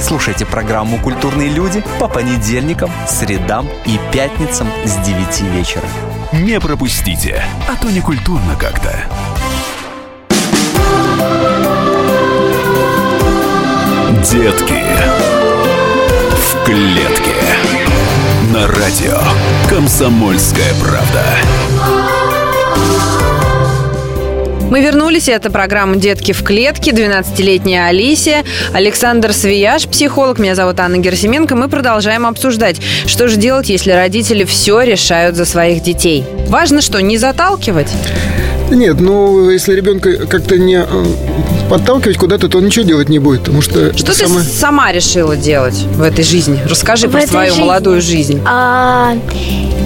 Слушайте 0.00 0.46
программу 0.46 0.98
«Культурные 0.98 1.48
люди» 1.48 1.82
по 1.98 2.08
понедельникам, 2.08 2.90
средам 3.06 3.68
и 3.84 3.98
пятницам 4.12 4.68
с 4.84 4.96
9 5.04 5.40
вечера. 5.52 5.84
Не 6.32 6.60
пропустите, 6.60 7.42
а 7.68 7.76
то 7.82 7.90
не 7.90 8.00
культурно 8.00 8.54
как-то. 8.58 8.94
Детки 14.30 14.84
в 16.32 16.64
клетке. 16.64 17.34
На 18.52 18.66
радио 18.68 19.18
«Комсомольская 19.68 20.72
правда». 20.80 21.97
Мы 24.70 24.82
вернулись, 24.82 25.28
это 25.28 25.50
программа 25.50 25.96
«Детки 25.96 26.32
в 26.32 26.42
клетке», 26.42 26.90
12-летняя 26.90 27.86
Алисия, 27.86 28.44
Александр 28.74 29.32
Свияж, 29.32 29.86
психолог, 29.88 30.38
меня 30.38 30.54
зовут 30.54 30.78
Анна 30.80 30.98
Герасименко. 30.98 31.56
Мы 31.56 31.68
продолжаем 31.68 32.26
обсуждать, 32.26 32.76
что 33.06 33.28
же 33.28 33.36
делать, 33.36 33.70
если 33.70 33.92
родители 33.92 34.44
все 34.44 34.82
решают 34.82 35.36
за 35.36 35.46
своих 35.46 35.82
детей. 35.82 36.24
Важно 36.48 36.82
что, 36.82 37.00
не 37.00 37.16
заталкивать? 37.16 37.88
Нет, 38.70 39.00
ну, 39.00 39.48
если 39.48 39.74
ребенка 39.74 40.26
как-то 40.26 40.58
не 40.58 40.78
э, 40.86 41.04
подталкивать 41.70 42.18
куда-то, 42.18 42.50
то 42.50 42.58
он 42.58 42.66
ничего 42.66 42.84
делать 42.84 43.08
не 43.08 43.18
будет, 43.18 43.40
потому 43.40 43.62
что... 43.62 43.96
Что 43.96 44.12
ты 44.12 44.26
самое- 44.26 44.44
сама 44.44 44.92
решила 44.92 45.34
делать 45.34 45.76
в 45.94 46.02
этой 46.02 46.22
жизни? 46.24 46.60
Расскажи 46.68 47.08
В 47.08 47.12
про 47.12 47.26
свою 47.26 47.48
жизни? 47.52 47.62
молодую 47.62 48.02
жизнь. 48.02 48.42
А, 48.44 49.16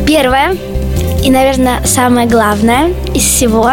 первое 0.04 0.56
и, 1.22 1.30
наверное, 1.30 1.80
самое 1.84 2.26
главное 2.28 2.92
из 3.14 3.22
всего, 3.24 3.70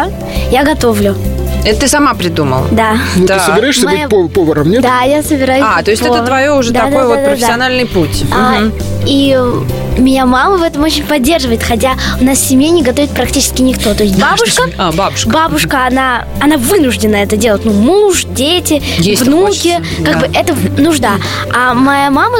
я 0.50 0.64
готовлю. 0.64 1.16
Это 1.64 1.80
ты 1.80 1.88
сама 1.88 2.14
придумала? 2.14 2.66
Да. 2.70 2.94
Ну, 3.16 3.26
Да. 3.26 3.38
ты 3.38 3.44
собираешься 3.44 3.84
Моя- 3.84 4.08
быть 4.08 4.16
пов- 4.16 4.28
поваром, 4.30 4.70
нет? 4.70 4.80
Да, 4.82 5.02
я 5.02 5.22
собираюсь. 5.22 5.62
А, 5.66 5.82
то 5.82 5.90
есть 5.90 6.00
это 6.00 6.08
поваром. 6.10 6.26
твое 6.26 6.52
уже 6.54 6.72
Да, 6.72 6.80
такой 6.80 7.02
да, 7.02 7.06
вот 7.06 7.14
да, 7.16 7.16
да, 7.16 7.22
да. 7.22 7.30
профессиональный 7.30 7.86
путь. 7.86 8.24
А, 8.32 8.60
Мгм. 8.60 8.72
И 9.06 9.36
меня 9.98 10.24
мама 10.26 10.56
в 10.56 10.62
этом 10.62 10.82
очень 10.84 11.04
поддерживает, 11.04 11.62
хотя 11.62 11.92
у 12.20 12.24
нас 12.24 12.38
в 12.38 12.48
семье 12.48 12.70
не 12.70 12.82
готовит 12.82 13.10
практически 13.10 13.62
никто. 13.62 13.92
То 13.94 14.04
есть 14.04 14.18
бабушка, 14.18 14.62
А, 14.78 14.92
бабушка. 14.92 15.30
бабушка, 15.30 15.86
она, 15.86 16.24
она 16.40 16.56
вынуждена 16.56 17.16
это 17.16 17.36
делать. 17.36 17.64
Ну, 17.64 17.72
муж, 17.72 18.24
дети, 18.24 18.82
Есть 18.98 19.22
внуки, 19.22 19.74
хочется, 19.76 20.02
как 20.04 20.20
да. 20.20 20.26
бы 20.26 20.34
это 20.36 20.56
нужда. 20.80 21.12
А 21.54 21.74
моя 21.74 22.10
мама 22.10 22.38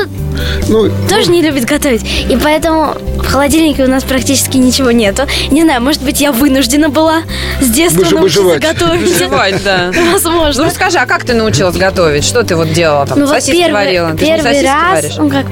Ну, 0.69 0.91
тоже 1.09 1.31
не 1.31 1.43
любит 1.43 1.65
готовить. 1.65 2.03
И 2.31 2.37
поэтому 2.43 2.95
в 3.19 3.27
холодильнике 3.27 3.85
у 3.85 3.89
нас 3.89 4.05
практически 4.05 4.57
ничего 4.57 4.91
нету. 4.91 5.25
Не 5.51 5.63
знаю, 5.65 5.83
может 5.83 6.03
быть, 6.03 6.21
я 6.21 6.33
вынуждена 6.33 6.89
была 6.89 7.23
с 7.61 7.69
детства 7.69 8.03
Выжи- 8.03 8.15
научиться 8.15 8.43
выживать. 8.43 8.63
готовить. 8.63 9.13
Выживать, 9.13 9.65
да. 9.65 9.91
Ну 10.01 10.13
Возможно. 10.13 10.65
расскажи, 10.65 10.99
а 10.99 11.07
как 11.07 11.25
ты 11.25 11.35
научилась 11.35 11.77
готовить? 11.77 12.25
Что 12.25 12.43
ты 12.43 12.57
вот 12.57 12.73
делала 12.73 13.07
там? 13.07 13.19
Ну 13.19 13.27
вот 13.27 13.35
Сосиски 13.35 13.59
первый, 13.59 13.73
варила? 13.75 14.11
Ты 14.13 14.19
же 14.19 14.25
не 14.25 14.37
первый 14.37 14.43
сосиски 14.45 14.67
раз, 14.67 14.93
варишь? 15.03 15.17
ну 15.19 15.29
как, 15.31 15.47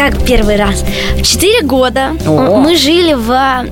как 0.00 0.24
первый 0.24 0.56
раз. 0.56 0.82
В 1.18 1.22
4 1.22 1.60
года 1.60 2.12
О. 2.26 2.56
мы 2.56 2.74
жили 2.74 3.12
в 3.12 3.66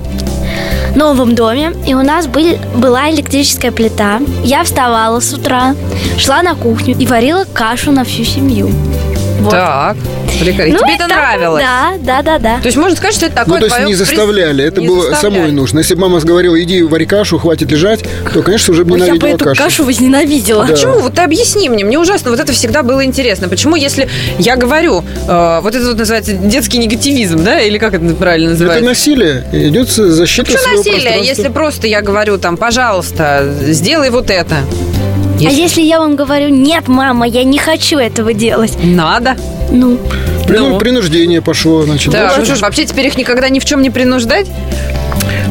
новом 0.95 1.33
доме, 1.33 1.73
и 1.87 1.95
у 1.95 2.03
нас 2.03 2.27
был, 2.27 2.55
была 2.75 3.09
электрическая 3.09 3.71
плита. 3.71 4.21
Я 4.43 4.63
вставала 4.63 5.21
с 5.21 5.33
утра, 5.33 5.75
шла 6.19 6.43
на 6.43 6.53
кухню 6.53 6.95
и 6.99 7.07
варила 7.07 7.45
кашу 7.51 7.91
на 7.91 8.03
всю 8.03 8.25
семью. 8.25 8.69
Вот. 9.39 9.51
Так, 9.51 9.95
прикольно. 10.39 10.73
Ну 10.73 10.79
Тебе 10.79 10.95
это 10.95 11.07
так, 11.07 11.17
нравилось? 11.17 11.63
Да, 11.63 11.93
да, 11.99 12.21
да, 12.21 12.39
да. 12.39 12.57
То 12.59 12.65
есть 12.65 12.77
можно 12.77 12.95
сказать, 12.95 13.15
что 13.15 13.25
это 13.27 13.43
Ну, 13.47 13.53
такое 13.55 13.69
то 13.69 13.75
есть 13.75 13.87
не 13.87 13.95
заставляли, 13.95 14.63
это 14.63 14.81
Не 14.81 14.87
было 14.87 15.09
заставляли. 15.09 15.41
самой 15.43 15.51
нужно. 15.53 15.79
Если 15.79 15.95
бы 15.95 16.01
мама 16.01 16.19
говорила, 16.19 16.61
иди 16.61 16.83
вари 16.83 17.05
кашу, 17.05 17.37
хватит 17.39 17.71
лежать, 17.71 18.03
то, 18.33 18.41
конечно, 18.41 18.73
уже 18.73 18.83
бы 18.85 18.95
Ой, 18.95 18.99
я 18.99 19.05
бы 19.05 19.11
ненавидела 19.13 19.35
эту 19.35 19.45
кашу. 19.45 19.63
кашу 19.63 19.85
возненавидела. 19.85 20.65
Да. 20.65 20.73
Почему? 20.73 20.99
Вот 20.99 21.13
ты 21.15 21.21
объясни 21.21 21.69
мне, 21.69 21.83
мне 21.85 21.97
ужасно, 21.97 22.31
вот 22.31 22.39
это 22.39 22.51
всегда 22.51 22.83
было 22.83 23.03
интересно. 23.05 23.47
Почему, 23.47 23.75
если 23.75 24.09
я 24.37 24.55
говорю, 24.55 25.03
э, 25.27 25.59
вот 25.61 25.73
это 25.75 25.85
вот 25.85 25.97
называется 25.97 26.33
детский 26.33 26.77
негативизм, 26.79 27.43
да, 27.43 27.59
или 27.61 27.77
как 27.77 27.93
это 27.93 28.13
правильно 28.15 28.49
Это 28.49 28.53
называется? 28.59 28.85
насилие, 28.89 29.45
идет 29.53 29.89
защита 29.89 30.49
Что 30.51 30.59
своего 30.59 30.77
насилие, 30.83 31.25
если 31.25 31.47
просто 31.49 31.87
я 31.87 32.01
говорю 32.01 32.37
там, 32.37 32.57
пожалуйста, 32.57 33.53
сделай 33.67 34.09
вот 34.09 34.29
это. 34.29 34.57
А 35.47 35.51
если 35.51 35.81
я 35.81 35.99
вам 35.99 36.15
говорю, 36.15 36.49
нет, 36.49 36.87
мама, 36.87 37.27
я 37.27 37.43
не 37.43 37.57
хочу 37.59 37.97
этого 37.97 38.33
делать? 38.33 38.77
Надо. 38.83 39.35
Ну, 39.71 39.97
Прину- 40.47 40.69
Ну. 40.69 40.77
Принуждение 40.79 41.41
пошло, 41.41 41.83
значит. 41.83 42.11
Да, 42.11 42.29
да. 42.29 42.35
ну 42.39 42.45
что 42.45 42.55
ж, 42.55 42.61
вообще 42.61 42.85
теперь 42.85 43.07
их 43.07 43.17
никогда 43.17 43.49
ни 43.49 43.59
в 43.59 43.65
чем 43.65 43.81
не 43.81 43.89
принуждать? 43.89 44.47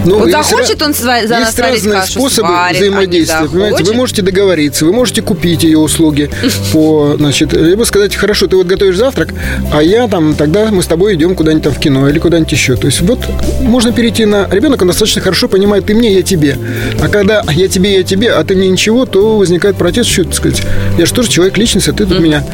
Ну, 0.05 0.19
Вот 0.19 0.31
захочет 0.31 0.81
он 0.83 0.95
за 0.95 1.07
нас 1.07 1.31
Есть 1.31 1.59
разные 1.59 2.00
кашу, 2.00 2.12
способы 2.12 2.49
сварит, 2.49 2.76
а 2.76 2.78
взаимодействия. 2.78 3.49
понимаете? 3.49 3.85
Вы 3.85 3.95
можете 3.95 4.23
договориться, 4.23 4.85
вы 4.85 4.93
можете 4.93 5.23
купить 5.23 5.64
ее 5.64 5.78
услуги 5.78 6.31
по, 6.73 7.14
значит, 7.17 7.52
либо 7.52 7.85
сказать, 7.85 8.14
хорошо, 8.14 8.47
ты 8.47 8.57
вот 8.57 8.67
готовишь 8.67 8.97
завтрак, 8.97 9.35
а 9.73 9.83
я 9.83 10.09
там, 10.09 10.35
тогда 10.35 10.67
мы 10.67 10.83
с 10.83 10.87
тобой 10.87 11.14
идем 11.14 11.35
куда-нибудь 11.35 11.64
там 11.64 11.73
в 11.73 11.78
кино 11.78 12.09
или 12.09 12.19
куда-нибудь 12.19 12.52
еще. 12.52 12.76
То 12.76 12.87
есть 12.87 13.00
вот 13.00 13.21
можно 13.61 13.93
перейти 13.93 14.25
на... 14.25 14.49
Ребенок, 14.50 14.81
он 14.83 14.88
достаточно 14.88 15.21
хорошо 15.21 15.49
понимает, 15.49 15.87
ты 15.87 15.95
мне, 15.95 16.12
я 16.12 16.23
тебе. 16.23 16.57
А 17.00 17.09
когда 17.09 17.43
я 17.50 17.69
тебе, 17.69 17.97
я 17.97 18.02
тебе, 18.02 18.33
а 18.33 18.45
ты 18.45 18.55
мне 18.55 18.69
ничего, 18.69 19.05
то 19.07 19.37
возникает 19.37 19.76
протест, 19.76 20.11
что, 20.11 20.25
так 20.25 20.35
сказать, 20.35 20.62
я 20.99 21.07
же 21.07 21.12
тоже 21.12 21.28
человек, 21.28 21.59
личность, 21.59 21.88
а 21.88 21.93
ты 21.93 22.07
тут 22.07 22.21
меня 22.21 22.45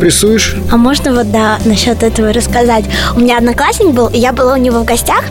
прессуешь. 0.00 0.56
А 0.70 0.76
можно 0.76 1.12
вот, 1.14 1.30
да, 1.30 1.58
насчет 1.64 2.02
этого 2.02 2.32
рассказать? 2.32 2.84
У 3.16 3.20
меня 3.20 3.38
одноклассник 3.38 3.90
был, 3.90 4.08
и 4.08 4.18
я 4.18 4.32
была 4.32 4.54
у 4.54 4.56
него 4.56 4.80
в 4.80 4.84
гостях, 4.84 5.24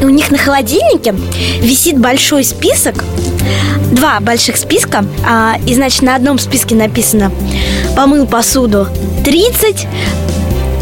и 0.00 0.04
у 0.04 0.08
них 0.08 0.30
на 0.30 0.38
холодильнике 0.38 1.14
висит 1.60 1.98
большой 1.98 2.44
список, 2.44 3.04
два 3.92 4.20
больших 4.20 4.56
списка, 4.56 5.04
а, 5.26 5.56
и, 5.66 5.74
значит, 5.74 6.02
на 6.02 6.14
одном 6.14 6.38
списке 6.38 6.74
написано 6.74 7.32
«Помыл 7.96 8.26
посуду 8.26 8.88
30», 9.24 9.86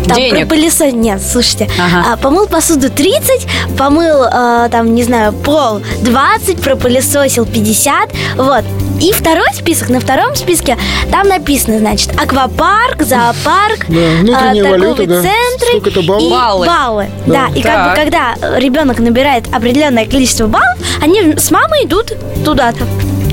там 0.07 0.17
Денег. 0.17 0.49
пропылесос... 0.49 0.93
Нет, 0.93 1.21
слушайте. 1.23 1.69
Ага. 1.79 2.13
А, 2.13 2.17
помыл 2.17 2.47
посуду 2.47 2.91
30, 2.91 3.47
помыл, 3.79 4.23
а, 4.31 4.69
там, 4.69 4.95
не 4.95 5.03
знаю, 5.03 5.33
пол 5.33 5.81
20, 6.03 6.61
пропылесосил 6.61 7.47
50. 7.47 8.11
Вот. 8.37 8.65
И 9.01 9.13
второй 9.13 9.53
список, 9.55 9.91
на 9.91 10.01
втором 10.01 10.35
списке 10.35 10.79
там 11.11 11.29
написано, 11.29 11.79
значит, 11.79 12.11
аквапарк, 12.21 13.03
зоопарк, 13.03 13.87
Да, 13.89 14.01
внутренняя 14.21 14.67
а, 14.67 14.71
валюта, 14.71 14.97
торговые 14.97 15.07
да. 15.09 15.23
центры 15.23 16.03
баллов? 16.07 16.23
и 16.23 16.31
Баллы. 16.31 16.67
баллы. 16.67 17.07
Да. 17.27 17.47
Да, 17.49 17.55
и 17.55 17.63
как 17.63 17.73
Так. 17.75 17.91
бы 17.91 17.97
когда 17.97 18.59
ребенок 18.59 18.99
набирает 18.99 19.45
определенное 19.53 20.07
количество 20.07 20.47
баллов, 20.47 20.79
они 21.03 21.35
с 21.37 21.51
мамой 21.51 21.85
идут 21.85 22.13
туда-то. 22.45 22.85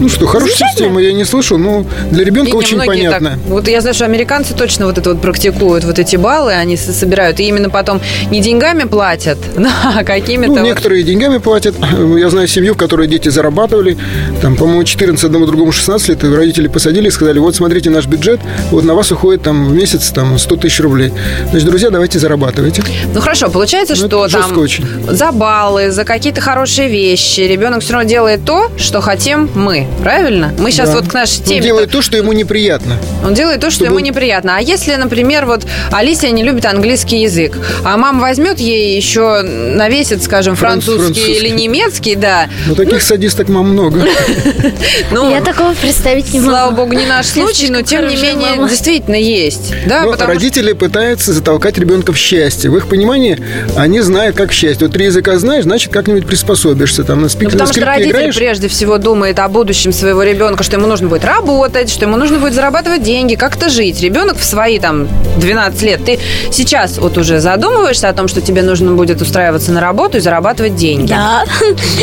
Ну 0.04 0.10
что, 0.10 0.28
хорошая 0.28 0.68
система, 0.70 1.02
я 1.02 1.14
не 1.14 1.24
слышу, 1.24 1.58
но 1.58 1.86
для 2.12 2.26
ребенка 2.26 2.52
И 2.52 2.54
очень 2.54 2.76
многие 2.76 3.10
так- 3.10 3.20
понятно. 3.20 3.40
вот 3.48 3.70
я 3.70 3.80
знаю, 3.80 3.94
что 3.94 4.04
американцы 4.04 4.54
точно 4.54 4.86
вот 4.86 4.98
это 4.98 5.12
вот 5.12 5.22
практикуют, 5.22 5.86
вот 5.86 5.98
эти 5.98 6.18
баллы 6.18 6.52
они 6.52 6.76
собирают, 6.76 7.40
и 7.40 7.44
именно 7.48 7.70
потом 7.70 8.02
не 8.30 8.42
деньгами 8.42 8.84
платят, 8.84 9.38
а 9.96 10.04
какими-то... 10.04 10.52
Ну, 10.52 10.58
вот- 10.60 10.66
некоторые 10.66 11.04
деньгами 11.04 11.38
платят. 11.38 11.76
Я 12.18 12.30
знаю 12.30 12.50
семью, 12.50 12.74
в 12.74 12.78
которой 12.78 13.08
дети 13.08 13.30
зарабатывали. 13.30 13.98
Там, 14.42 14.58
по-моему, 14.58 14.84
14, 14.84 15.24
одному 15.24 15.46
другому 15.46 15.72
16 15.72 16.10
лет. 16.10 16.24
И 16.26 16.28
родители 16.36 16.68
посадили 16.68 17.08
и 17.08 17.12
сказали, 17.12 17.40
вот 17.40 17.56
смотрите 17.56 17.90
наш 17.90 18.06
бюджет, 18.06 18.42
вот 18.72 18.84
на 18.84 18.96
вас 18.96 19.10
уходит 19.14 19.44
там 19.44 19.68
в 19.70 19.74
месяц 19.74 20.10
там 20.10 20.38
100 20.38 20.56
тысяч 20.58 20.82
рублей. 20.82 21.14
Значит, 21.50 21.70
друзья, 21.70 21.90
давайте 21.92 22.20
зарабатывайте. 22.20 22.84
Ну 23.14 23.22
хорошо, 23.22 23.50
получается, 23.50 23.94
Ну, 23.98 24.08
что 24.08 24.28
там 24.28 24.58
очень. 24.58 24.86
за 25.10 25.32
баллы, 25.32 25.92
за 25.92 26.04
какие-то 26.04 26.42
хорошие 26.42 26.90
вещи 26.90 27.40
ребенок 27.40 27.82
все 27.84 27.94
равно 27.94 28.10
делает 28.10 28.44
то, 28.44 28.70
что 28.78 29.00
хотим 29.00 29.50
мы, 29.56 29.88
правильно? 30.02 30.54
Мы 30.58 30.72
сейчас 30.72 30.90
Да. 30.90 30.96
вот 31.00 31.08
к 31.10 31.14
нашей 31.14 31.40
Он 31.40 31.46
теме. 31.46 31.62
делает 31.62 31.92
то, 31.92 32.02
что 32.02 32.18
ему 32.18 32.34
неприятно. 32.34 32.98
Он 33.24 33.34
делает 33.34 33.60
то, 33.62 33.68
что 33.70 33.86
Чтобы 33.86 33.88
ему 33.92 33.96
он- 33.98 34.04
неприятно. 34.04 34.58
А 34.58 34.62
если, 34.62 34.96
например, 34.96 35.46
вот 35.46 35.66
Алисия 35.92 36.32
не 36.32 36.44
любит 36.44 36.66
английский 36.66 37.22
язык, 37.22 37.58
а 37.84 37.98
мама 37.98 38.22
возьмет 38.22 38.60
ей 38.60 38.96
еще 38.96 39.42
навесит, 39.42 40.24
скажем, 40.24 40.54
Франц- 40.56 40.84
французский, 40.86 41.00
французский. 41.22 41.34
или 41.34 41.50
немецкий, 41.50 42.16
да. 42.16 42.48
Но 42.68 42.76
таких 42.76 43.02
садисток 43.02 43.50
мам 43.50 43.70
много. 43.72 44.02
Ну, 45.12 45.30
Я 45.30 45.42
такого 45.42 45.74
представить 45.74 46.34
не 46.34 46.40
могу. 46.40 46.52
слава 46.52 46.72
богу, 46.72 46.94
не 46.94 47.06
наш 47.06 47.28
случай, 47.28 47.70
но 47.70 47.82
тем 47.82 48.08
не 48.08 48.16
менее 48.16 48.68
действительно 48.68 49.16
есть. 49.16 49.74
Да, 49.88 50.06
родители 50.26 50.74
пытаются 50.74 51.34
затолкать 51.34 51.78
ребенка 51.78 52.14
в 52.14 52.18
счастье. 52.18 52.70
В 52.70 52.78
их 52.78 52.88
понимании 52.88 53.38
они 53.76 54.02
знают, 54.02 54.36
как 54.36 54.52
счастье. 54.52 54.88
Вот 54.88 54.94
три 54.94 55.06
языка 55.06 55.38
знаешь, 55.38 55.64
значит, 55.64 55.92
как-нибудь 55.92 56.26
приспособишься. 56.26 57.04
Там 57.04 57.22
на, 57.22 57.30
спик... 57.30 57.44
Ну, 57.46 57.50
потому 57.52 57.72
что 57.74 57.86
родитель 57.86 58.34
прежде 58.34 58.68
всего 58.68 58.98
думает 58.98 59.40
о 59.40 59.48
будущем 59.48 59.83
своего 59.92 60.24
ребенка, 60.24 60.64
что 60.64 60.78
ему 60.78 60.88
нужно 60.88 61.08
будет 61.08 61.26
работать, 61.26 61.90
что 61.90 62.06
ему 62.06 62.18
нужно 62.18 62.40
будет 62.40 62.54
зарабатывать 62.54 63.04
деньги, 63.04 63.36
как-то 63.36 63.70
жить. 63.70 64.02
Ребенок 64.02 64.38
в 64.38 64.44
свои 64.44 64.80
там 64.80 65.08
12 65.38 65.82
лет, 65.82 66.06
ты 66.06 66.20
сейчас 66.52 66.98
вот 66.98 67.18
уже 67.18 67.40
задумываешься 67.40 68.10
о 68.10 68.14
том, 68.14 68.28
что 68.28 68.42
тебе 68.42 68.62
нужно 68.62 68.94
будет 68.94 69.22
устраиваться 69.22 69.72
на 69.72 69.82
работу 69.82 70.18
и 70.18 70.22
зарабатывать 70.22 70.76
деньги. 70.76 71.10
Да. 71.10 71.44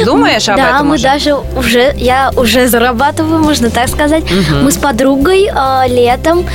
Думаешь 0.04 0.48
об 0.48 0.56
да, 0.56 0.76
этом 0.76 0.88
мы 0.88 0.94
уже? 0.96 1.02
даже 1.04 1.34
уже, 1.56 1.94
я 1.96 2.32
уже 2.36 2.66
зарабатываю, 2.68 3.42
можно 3.42 3.70
так 3.70 3.88
сказать. 3.88 4.24
Мы 4.62 4.70
с 4.70 4.76
подругой 4.76 5.48
э, 5.52 5.88
летом 5.88 6.46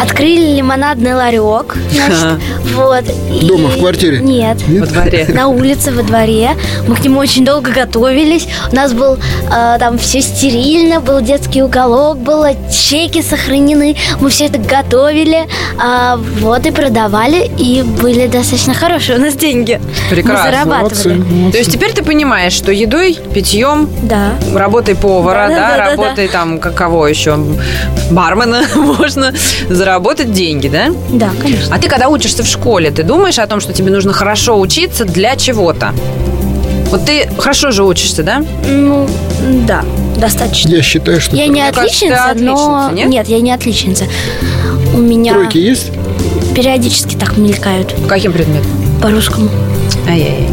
открыли 0.00 0.56
лимонадный 0.56 1.14
ларек. 1.14 1.76
значит, 1.90 2.40
вот. 2.74 3.04
и- 3.32 3.46
Дома, 3.46 3.68
в 3.68 3.78
квартире? 3.78 4.18
Нет. 4.20 4.58
Во 4.66 4.86
дворе. 4.86 5.26
На 5.28 5.48
улице, 5.48 5.92
во 5.92 6.02
дворе. 6.02 6.50
Мы 6.86 6.96
к 6.96 7.00
нему 7.04 7.20
очень 7.20 7.44
долго 7.44 7.70
готовились. 7.70 8.46
У 8.70 8.76
нас 8.76 8.92
был 8.92 9.14
э, 9.16 9.76
там 9.78 9.98
все 9.98 10.20
стерильно, 10.58 11.00
был 11.00 11.20
детский 11.20 11.62
уголок, 11.62 12.18
было 12.18 12.50
чеки 12.70 13.22
сохранены. 13.22 13.96
Мы 14.20 14.30
все 14.30 14.46
это 14.46 14.58
готовили, 14.58 15.46
а, 15.80 16.16
вот 16.16 16.66
и 16.66 16.70
продавали, 16.70 17.50
и 17.58 17.82
были 17.82 18.26
достаточно 18.26 18.74
хорошие 18.74 19.18
у 19.18 19.20
нас 19.20 19.34
деньги. 19.34 19.80
Прекрасно. 20.10 20.44
Мы 20.44 20.50
зарабатывали. 20.50 21.14
Молодцы, 21.18 21.34
молодцы. 21.34 21.52
То 21.52 21.58
есть 21.58 21.72
теперь 21.72 21.92
ты 21.92 22.02
понимаешь, 22.02 22.52
что 22.52 22.72
едой, 22.72 23.16
питьем, 23.34 23.88
Да. 24.02 24.32
работой 24.54 24.96
повара, 24.96 25.48
да, 25.48 25.54
Да-да-да-да-да. 25.54 25.90
работой 25.90 26.28
там 26.28 26.58
каково 26.58 27.06
еще, 27.06 27.38
бармена 28.10 28.62
можно 28.74 29.32
заработать 29.68 30.32
деньги, 30.32 30.68
да? 30.68 30.86
Да, 31.10 31.30
конечно. 31.40 31.74
А 31.74 31.78
ты, 31.78 31.88
когда 31.88 32.08
учишься 32.08 32.42
в 32.42 32.46
школе, 32.46 32.90
ты 32.90 33.02
думаешь 33.02 33.38
о 33.38 33.46
том, 33.46 33.60
что 33.60 33.72
тебе 33.72 33.90
нужно 33.90 34.12
хорошо 34.12 34.58
учиться 34.58 35.04
для 35.04 35.36
чего-то? 35.36 35.92
Вот 36.90 37.04
ты 37.04 37.28
хорошо 37.38 37.70
же 37.70 37.84
учишься, 37.84 38.22
да? 38.22 38.42
Ну, 38.66 39.06
да, 39.66 39.84
достаточно. 40.16 40.68
Я 40.70 40.82
считаю, 40.82 41.20
что 41.20 41.36
Я 41.36 41.44
не 41.46 41.50
Мне 41.52 41.72
кажется, 41.72 41.80
отличница, 41.82 42.30
ты 42.34 42.40
но... 42.44 42.86
отличница, 42.86 43.08
нет? 43.08 43.28
я 43.28 43.40
не 43.40 43.52
отличница. 43.52 44.04
У 44.94 44.98
меня 44.98 45.34
Тройки 45.34 45.58
есть? 45.58 45.90
периодически 46.54 47.14
так 47.14 47.36
мелькают 47.36 47.94
Каким 48.08 48.32
предметом? 48.32 48.70
по-русскому. 49.02 49.48
Ай-яй-яй. 50.08 50.48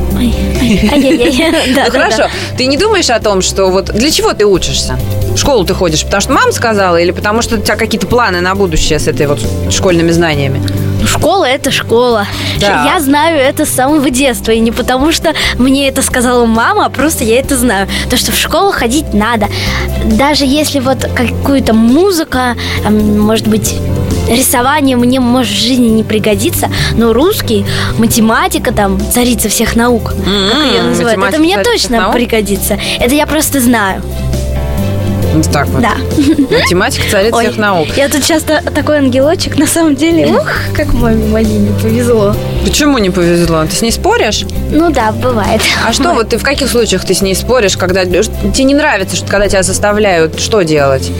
Ай-яй-яй. 0.92 1.52
Да, 1.76 1.86
Ну 1.86 1.92
да, 1.92 1.92
хорошо, 1.92 2.18
да. 2.18 2.30
ты 2.58 2.66
не 2.68 2.78
думаешь 2.78 3.10
о 3.10 3.20
том, 3.20 3.42
что 3.42 3.68
вот 3.68 3.86
для 3.94 4.12
чего 4.12 4.34
ты 4.34 4.46
учишься? 4.46 5.00
В 5.34 5.38
школу 5.38 5.66
ты 5.66 5.74
ходишь, 5.74 6.04
потому 6.04 6.22
что 6.22 6.34
мама 6.34 6.52
сказала, 6.52 6.98
или 6.98 7.12
потому 7.12 7.42
что 7.42 7.56
у 7.56 7.60
тебя 7.60 7.76
какие-то 7.76 8.08
планы 8.08 8.42
на 8.42 8.54
будущее 8.56 9.00
с 9.00 9.08
этой 9.08 9.26
вот 9.28 9.40
школьными 9.72 10.12
знаниями? 10.12 10.62
Школа– 11.06 11.46
это 11.46 11.72
школа. 11.72 12.28
Да. 12.60 12.86
Я 12.86 13.00
знаю 13.00 13.40
это 13.40 13.66
с 13.66 13.70
самого 13.70 14.10
детства. 14.10 14.52
И 14.52 14.60
не 14.60 14.72
потому, 14.72 15.12
что 15.12 15.34
мне 15.58 15.88
это 15.88 16.02
сказала 16.02 16.46
мама, 16.46 16.86
а 16.86 16.90
просто 16.90 17.24
я 17.24 17.40
это 17.40 17.58
знаю. 17.58 17.88
То, 18.10 18.18
что 18.18 18.32
в 18.32 18.38
школу 18.38 18.72
ходить 18.72 19.14
надо. 19.14 19.48
Даже 20.06 20.46
если 20.46 20.80
вот 20.80 21.06
какую-то 21.16 21.74
музыка, 21.74 22.56
может 22.90 23.48
быть, 23.48 23.76
рисование 24.30 24.98
мне, 24.98 25.20
может, 25.20 25.54
в 25.54 25.60
жизни 25.60 25.88
не 25.88 26.04
пригодится, 26.04 26.70
но 26.94 27.14
русский, 27.14 27.66
математика, 27.98 28.72
там, 28.72 29.00
царица 29.12 29.50
всех 29.50 29.76
наук, 29.76 30.14
как 30.14 30.66
ее 30.66 30.84
называют, 30.84 31.24
это 31.24 31.40
мне 31.40 31.62
точно 31.64 31.98
наук? 31.98 32.14
пригодится. 32.14 32.80
Это 33.00 33.16
я 33.16 33.26
просто 33.26 33.60
знаю. 33.60 34.02
Вот 35.36 35.52
так 35.52 35.68
вот. 35.68 35.82
Да. 35.82 35.96
Математика 36.50 37.04
царица 37.12 37.36
Ой, 37.36 37.44
всех 37.46 37.58
наук. 37.58 37.88
Я 37.98 38.08
тут 38.08 38.24
часто 38.26 38.62
такой 38.74 39.00
ангелочек, 39.00 39.58
на 39.58 39.68
самом 39.68 39.96
деле, 39.96 40.28
ух, 40.28 40.50
как 40.74 40.94
маме 40.94 41.28
моей 41.28 41.58
не 41.58 41.78
повезло. 41.80 42.34
Почему 42.64 42.98
не 43.00 43.10
повезло? 43.10 43.66
Ты 43.66 43.76
с 43.76 43.82
ней 43.82 43.92
споришь? 43.92 44.46
Ну 44.72 44.92
да, 44.92 45.12
бывает. 45.12 45.62
А 45.86 45.92
что 45.92 46.14
вот 46.14 46.30
ты 46.30 46.38
в 46.38 46.44
каких 46.44 46.70
случаях 46.70 47.04
ты 47.06 47.14
с 47.14 47.22
ней 47.22 47.36
споришь, 47.36 47.76
когда 47.78 48.06
тебе 48.06 48.64
не 48.64 48.74
нравится, 48.74 49.16
что 49.18 49.28
когда 49.28 49.50
тебя 49.50 49.64
заставляют, 49.64 50.40
что 50.40 50.62
делать? 50.62 51.12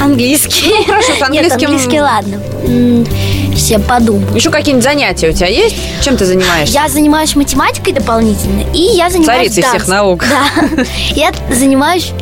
Английский. 0.00 0.72
Ну, 0.78 0.84
хорошо, 0.84 1.12
с 1.12 1.28
Нет, 1.28 1.44
английским- 1.52 1.66
английский, 1.68 2.00
ладно. 2.00 2.40
Все 3.54 3.78
подумаю. 3.78 4.34
Еще 4.34 4.50
какие-нибудь 4.50 4.84
занятия 4.84 5.28
у 5.28 5.32
тебя 5.32 5.48
есть? 5.48 5.76
Чем 6.00 6.16
ты 6.16 6.24
занимаешься? 6.24 6.72
Я 6.72 6.88
занимаюсь 6.88 7.34
математикой 7.36 7.92
дополнительно, 7.92 8.62
и 8.72 8.80
я 8.96 9.10
занимаюсь 9.10 9.52
Царицей 9.52 9.62
всех 9.64 9.88
наук. 9.88 10.24
Да. 10.28 10.84
Я 11.14 11.32
занимаюсь 11.52 12.12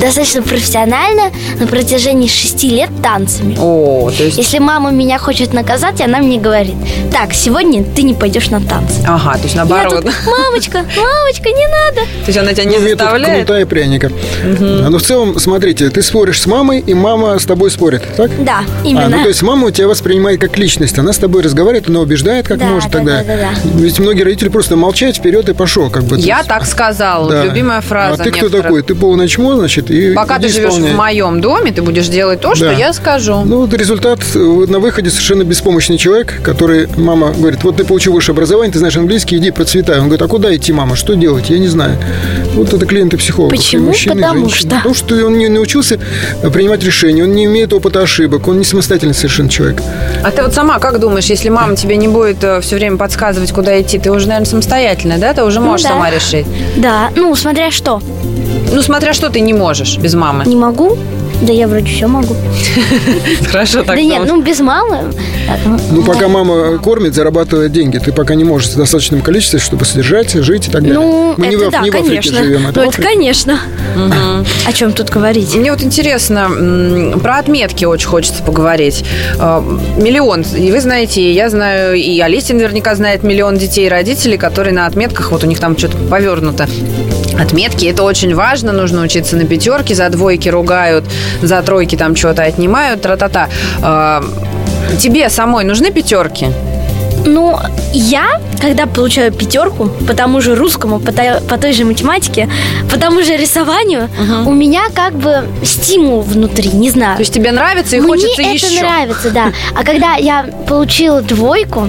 достаточно 0.00 0.42
профессионально 0.42 1.30
на 1.58 1.66
протяжении 1.66 2.28
шести 2.28 2.70
лет 2.70 2.90
танцами. 3.02 3.56
О, 3.60 4.10
то 4.16 4.24
есть... 4.24 4.36
Если 4.38 4.58
мама 4.58 4.90
меня 4.90 5.18
хочет 5.18 5.52
наказать, 5.52 6.00
она 6.00 6.18
мне 6.18 6.38
говорит, 6.38 6.74
так, 7.12 7.32
сегодня 7.32 7.84
ты 7.84 8.02
не 8.02 8.14
пойдешь 8.14 8.48
на 8.50 8.60
танцы. 8.60 9.00
Ага, 9.06 9.34
то 9.34 9.42
есть 9.44 9.54
Я 9.54 9.64
наоборот. 9.64 10.04
тут, 10.04 10.14
мамочка, 10.26 10.78
мамочка, 10.78 11.48
не 11.50 11.66
надо. 11.66 12.00
То 12.24 12.26
есть 12.28 12.38
она 12.38 12.52
тебя 12.52 12.64
не 12.64 12.78
Ну, 12.78 12.88
заставляет? 12.88 13.46
кнута 13.46 13.60
и 13.60 13.64
пряника. 13.64 14.10
А, 14.44 14.88
Но 14.88 14.98
в 14.98 15.02
целом, 15.02 15.38
смотрите, 15.38 15.90
ты 15.90 16.02
споришь 16.02 16.40
с 16.40 16.46
мамой, 16.46 16.80
и 16.80 16.94
мама 16.94 17.38
с 17.38 17.44
тобой 17.44 17.70
спорит, 17.70 18.02
так? 18.16 18.30
Да, 18.44 18.60
А, 18.60 18.86
именно. 18.86 19.08
ну 19.08 19.22
то 19.22 19.28
есть 19.28 19.42
мама 19.42 19.66
у 19.66 19.70
тебя 19.70 19.88
воспринимает 19.88 20.40
как 20.40 20.56
личность, 20.58 20.98
она 20.98 21.12
с 21.12 21.18
тобой 21.18 21.42
разговаривает, 21.42 21.88
она 21.88 22.00
убеждает 22.00 22.48
как 22.48 22.58
Да, 22.58 22.66
может 22.66 22.90
да, 22.90 22.98
тогда. 22.98 23.24
да, 23.24 23.36
да, 23.36 23.48
Ведь 23.74 23.98
многие 23.98 24.22
родители 24.22 24.48
просто 24.48 24.76
молчать 24.76 25.16
вперед 25.18 25.48
и 25.48 25.52
пошел, 25.52 25.90
как 25.90 26.04
бы. 26.04 26.16
Я 26.18 26.38
есть. 26.38 26.48
так 26.48 26.64
сказала, 26.66 27.30
Да. 27.30 27.44
любимая 27.44 27.80
фраза 27.80 28.22
А 28.22 28.24
ты 28.24 28.30
кто 28.30 28.48
такой? 28.48 28.82
Ты 28.82 28.94
полное 28.94 29.28
чмо, 29.28 29.56
значит, 29.56 29.89
и 29.90 30.14
Пока 30.14 30.38
ты 30.38 30.48
живешь 30.48 30.70
исполняй. 30.72 30.92
в 30.92 30.96
моем 30.96 31.40
доме, 31.40 31.72
ты 31.72 31.82
будешь 31.82 32.08
делать 32.08 32.40
то, 32.40 32.54
что 32.54 32.66
Да. 32.66 32.72
я 32.72 32.92
скажу. 32.92 33.42
Ну, 33.44 33.58
вот 33.62 33.74
результат 33.74 34.20
э, 34.34 34.38
на 34.38 34.78
выходе 34.78 35.10
совершенно 35.10 35.42
беспомощный 35.44 35.98
человек, 35.98 36.40
который, 36.42 36.88
мама 36.96 37.32
говорит, 37.32 37.62
вот 37.64 37.76
ты 37.76 37.84
получил 37.84 38.12
высшее 38.12 38.34
образование, 38.34 38.72
ты 38.72 38.78
знаешь 38.78 38.96
английский, 38.96 39.36
иди 39.36 39.50
процветай. 39.50 39.96
Он 39.98 40.04
говорит, 40.04 40.22
а 40.22 40.28
куда 40.28 40.54
идти, 40.54 40.72
мама, 40.72 40.96
что 40.96 41.14
делать? 41.14 41.50
Я 41.50 41.58
не 41.58 41.68
знаю. 41.68 41.96
Вот 42.54 42.72
это 42.72 42.86
клиенты 42.86 43.16
психологов. 43.16 43.58
Почему? 43.58 43.88
Мужчины, 43.88 44.12
и 44.12 44.22
Потому 44.22 44.40
женщины. 44.48 44.58
что- 44.70 44.76
Потому 44.76 44.94
что 44.94 45.26
он 45.26 45.38
не 45.38 45.48
научился 45.48 45.98
принимать 46.52 46.84
решения, 46.84 47.24
он 47.24 47.32
не 47.32 47.44
имеет 47.46 47.72
опыта 47.72 48.02
ошибок, 48.02 48.48
он 48.48 48.58
не 48.58 48.64
самостоятельный 48.64 49.14
совершенно 49.14 49.48
человек. 49.48 49.82
А 50.22 50.30
ты 50.30 50.42
вот 50.42 50.54
сама 50.54 50.78
как 50.78 51.00
думаешь, 51.00 51.26
если 51.26 51.48
мама 51.48 51.76
тебе 51.76 51.96
не 51.96 52.08
будет 52.08 52.38
все 52.62 52.76
время 52.76 52.96
подсказывать, 52.96 53.52
куда 53.52 53.80
идти, 53.80 53.98
ты 53.98 54.10
уже, 54.10 54.26
наверное, 54.28 54.46
самостоятельная, 54.48 55.18
да? 55.18 55.34
Ты 55.34 55.42
уже 55.44 55.60
Ну 55.60 55.66
можешь 55.66 55.84
да. 55.84 55.90
сама 55.90 56.10
решить. 56.10 56.46
Да, 56.76 57.10
ну, 57.16 57.34
смотря 57.34 57.70
что. 57.70 58.00
Ну, 58.72 58.82
смотря 58.82 59.12
что 59.12 59.30
ты 59.30 59.40
не 59.40 59.52
можешь 59.52 59.98
без 59.98 60.14
мамы. 60.14 60.44
Не 60.46 60.56
могу? 60.56 60.96
Да 61.42 61.52
я 61.52 61.66
вроде 61.68 61.86
все 61.86 62.06
могу. 62.06 62.36
Хорошо 63.50 63.78
так 63.82 63.96
да 63.96 64.02
нет, 64.02 64.22
ну 64.26 64.42
без 64.42 64.60
мамы. 64.60 65.12
Так, 65.46 65.58
Ну, 65.90 66.02
пока 66.02 66.28
мама 66.28 66.78
кормит, 66.78 67.14
зарабатывает 67.14 67.72
деньги, 67.72 67.98
ты 67.98 68.12
пока 68.12 68.34
не 68.34 68.44
можешь 68.44 68.68
в 68.70 68.76
достаточном 68.76 69.22
количестве, 69.22 69.58
чтобы 69.58 69.84
содержать, 69.84 70.32
жить 70.32 70.68
и 70.68 70.70
так 70.70 70.82
далее. 70.82 70.98
Ну, 70.98 71.34
Мы 71.36 71.46
не, 71.46 71.56
это 71.56 71.68
в, 71.68 71.70
да, 71.70 71.80
не 71.80 71.90
конечно. 71.90 72.42
живем, 72.42 72.62
ну, 72.74 72.82
это 72.82 73.02
конечно. 73.02 73.58
О 74.66 74.72
чем 74.72 74.92
тут 74.92 75.08
говорить? 75.10 75.54
Мне 75.54 75.70
вот 75.72 75.82
интересно, 75.82 76.50
про 77.22 77.38
отметки 77.38 77.84
очень 77.84 78.06
хочется 78.08 78.42
поговорить. 78.42 79.04
Э, 79.38 79.62
Миллион, 79.96 80.42
и 80.42 80.70
вы 80.70 80.80
знаете, 80.80 81.22
и 81.22 81.32
я 81.32 81.48
знаю, 81.48 81.94
и 81.96 82.20
Олеся 82.20 82.54
наверняка 82.54 82.94
знает 82.94 83.22
миллион 83.22 83.56
детей 83.56 83.86
и 83.86 83.88
родителей, 83.88 84.36
которые 84.36 84.74
на 84.74 84.86
отметках, 84.86 85.30
вот 85.32 85.42
у 85.42 85.46
них 85.46 85.58
там 85.58 85.76
что-то 85.76 85.96
повернуто. 86.10 86.68
Отметки, 87.38 87.86
это 87.86 88.02
очень 88.02 88.34
важно, 88.34 88.72
нужно 88.72 89.02
учиться 89.02 89.36
на 89.36 89.44
пятерке, 89.46 89.94
за 89.94 90.08
двойки 90.10 90.48
ругают, 90.48 91.04
за 91.42 91.62
тройки 91.62 91.96
там 91.96 92.16
что-то 92.16 92.42
отнимают, 92.42 93.02
тра-та-та. 93.02 93.48
Э, 93.82 94.22
Тебе 94.98 95.28
самой 95.30 95.64
нужны 95.64 95.92
пятерки? 95.92 96.48
Ну, 97.26 97.58
я, 97.92 98.40
когда 98.60 98.86
получаю 98.86 99.30
пятерку 99.30 99.90
по 100.06 100.14
тому 100.14 100.40
же 100.40 100.54
русскому, 100.54 100.98
по 100.98 101.12
той, 101.12 101.40
по 101.48 101.58
той 101.58 101.72
же 101.72 101.84
математике, 101.84 102.48
по 102.90 102.98
тому 102.98 103.22
же 103.22 103.36
рисованию, 103.36 104.08
у 104.46 104.52
меня 104.52 104.82
как 104.94 105.12
бы 105.14 105.44
стимул 105.62 106.22
внутри, 106.22 106.70
не 106.70 106.90
знаю. 106.90 107.16
То 107.16 107.20
есть 107.20 107.34
тебе 107.34 107.52
нравится 107.52 107.96
и 107.96 108.00
Мне 108.00 108.08
хочется 108.08 108.42
это 108.42 108.50
еще? 108.50 108.80
нравится, 108.80 109.30
да. 109.30 109.52
А 109.78 109.84
когда 109.84 110.14
я 110.14 110.44
получила 110.66 111.20
двойку 111.20 111.80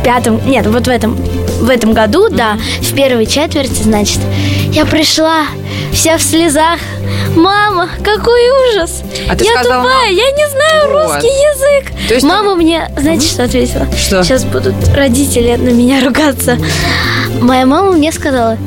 в 0.00 0.04
пятом, 0.04 0.40
нет, 0.44 0.66
вот 0.66 0.86
в 0.86 0.90
этом, 0.90 1.16
в 1.60 1.70
этом 1.70 1.92
году, 1.92 2.28
да, 2.28 2.56
в 2.82 2.92
первой 2.94 3.26
четверти, 3.26 3.82
значит, 3.82 4.18
я 4.72 4.84
пришла 4.84 5.44
вся 5.92 6.16
в 6.18 6.22
слезах. 6.22 6.78
Мама, 7.36 7.88
какой 8.02 8.40
ужас! 8.72 9.02
А 9.28 9.36
ты 9.36 9.44
я 9.44 9.52
сказала, 9.52 9.82
тупая, 9.82 10.06
«Мам». 10.06 10.14
я 10.14 10.30
не 10.30 10.48
знаю 10.50 10.90
Вот. 10.92 11.04
русский 11.14 11.28
язык. 11.28 11.92
То 12.08 12.14
есть 12.14 12.26
Мама 12.26 12.54
мне, 12.56 12.90
знаете, 12.98 13.26
что 13.26 13.44
ответила? 13.44 13.86
Что? 13.96 14.22
Сейчас 14.24 14.44
будут 14.44 14.74
родители 14.94 15.54
на 15.56 15.70
меня 15.70 16.04
ругаться. 16.04 16.58
Моя 17.40 17.66
мама 17.66 17.92
мне 17.92 18.10
сказала, 18.12 18.58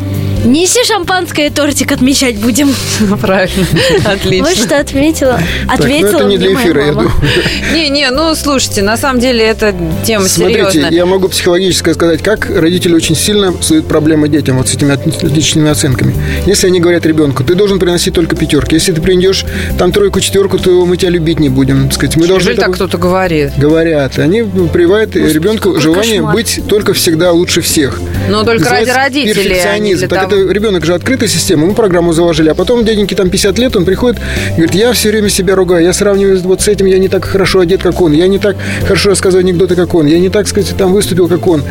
неси 0.43 0.83
шампанское, 0.85 1.49
тортик 1.49 1.91
отмечать 1.91 2.37
будем. 2.37 2.73
Правильно, 3.21 3.65
отлично. 4.05 4.47
Вот 4.47 4.57
что 4.57 4.79
отметила, 4.79 5.39
Так, 5.67 5.79
ну 5.79 5.85
ответила 5.85 6.19
это 6.19 6.23
не 6.25 6.37
для 6.37 6.53
эфира, 6.53 6.85
я 6.85 6.91
думаю. 6.91 7.11
Не-не, 7.73 8.09
ну 8.11 8.35
слушайте, 8.35 8.81
на 8.81 8.97
самом 8.97 9.19
деле 9.19 9.43
это 9.45 9.73
тема 10.05 10.27
Смотрите, 10.27 10.71
серьезная. 10.71 10.91
я 10.91 11.05
могу 11.05 11.27
психологически 11.27 11.93
сказать, 11.93 12.21
как 12.21 12.49
родители 12.49 12.93
очень 12.93 13.15
сильно 13.15 13.51
создают 13.53 13.87
проблемы 13.87 14.29
детям 14.29 14.57
вот 14.57 14.67
с 14.69 14.73
этими 14.73 14.93
отличными 14.93 15.69
оценками. 15.69 16.13
Если 16.45 16.67
они 16.67 16.79
говорят 16.79 17.05
ребенку, 17.05 17.43
ты 17.43 17.55
должен 17.55 17.79
приносить 17.79 18.13
только 18.13 18.35
пятерки. 18.35 18.75
Если 18.75 18.91
ты 18.91 19.01
принесешь 19.01 19.45
там 19.77 19.91
тройку, 19.91 20.19
четверку, 20.19 20.57
то 20.57 20.85
мы 20.85 20.97
тебя 20.97 21.09
любить 21.09 21.39
не 21.39 21.49
будем. 21.49 21.91
Сказать, 21.91 22.15
мы 22.15 22.27
должны 22.27 22.49
Неужели 22.49 22.65
так 22.65 22.73
кто-то 22.75 22.97
говорит? 22.97 23.51
Говорят. 23.57 24.19
Они 24.19 24.43
прививают 24.43 25.15
ребенку 25.15 25.79
желание 25.79 26.17
кошмар. 26.17 26.35
быть 26.35 26.59
только 26.67 26.93
всегда 26.93 27.31
лучше 27.31 27.61
всех. 27.61 27.99
Но 28.29 28.43
только 28.43 28.69
ради 28.69 28.89
родителей, 28.89 29.59
а 29.61 29.77
не 29.77 29.93
Перфекционизм. 29.93 30.07
так 30.07 30.29
того. 30.29 30.32
Это 30.33 30.51
ребенок 30.51 30.85
же 30.85 30.93
открытая 30.93 31.29
система, 31.29 31.65
мы 31.65 31.73
программу 31.73 32.13
заложили, 32.13 32.49
а 32.49 32.55
потом 32.55 32.83
дяденьке 32.83 33.15
там 33.15 33.29
50 33.29 33.57
лет, 33.59 33.75
он 33.75 33.85
приходит 33.85 34.19
и 34.51 34.53
говорит, 34.53 34.75
я 34.75 34.91
все 34.93 35.09
время 35.09 35.29
себя 35.29 35.55
ругаю, 35.55 35.83
я 35.83 35.93
сравниваю 35.93 36.39
вот 36.41 36.61
с 36.61 36.67
этим, 36.67 36.85
я 36.85 36.97
не 36.97 37.07
так 37.07 37.25
хорошо 37.25 37.59
одет, 37.59 37.81
как 37.81 38.01
он, 38.01 38.13
я 38.13 38.27
не 38.27 38.39
так 38.39 38.55
хорошо 38.83 39.09
рассказываю 39.09 39.43
анекдоты, 39.43 39.75
как 39.75 39.93
он, 39.95 40.07
я 40.07 40.19
не 40.19 40.29
так, 40.29 40.47
сказать, 40.47 40.73
там 40.77 40.93
выступил, 40.93 41.27
как 41.27 41.45
он. 41.47 41.63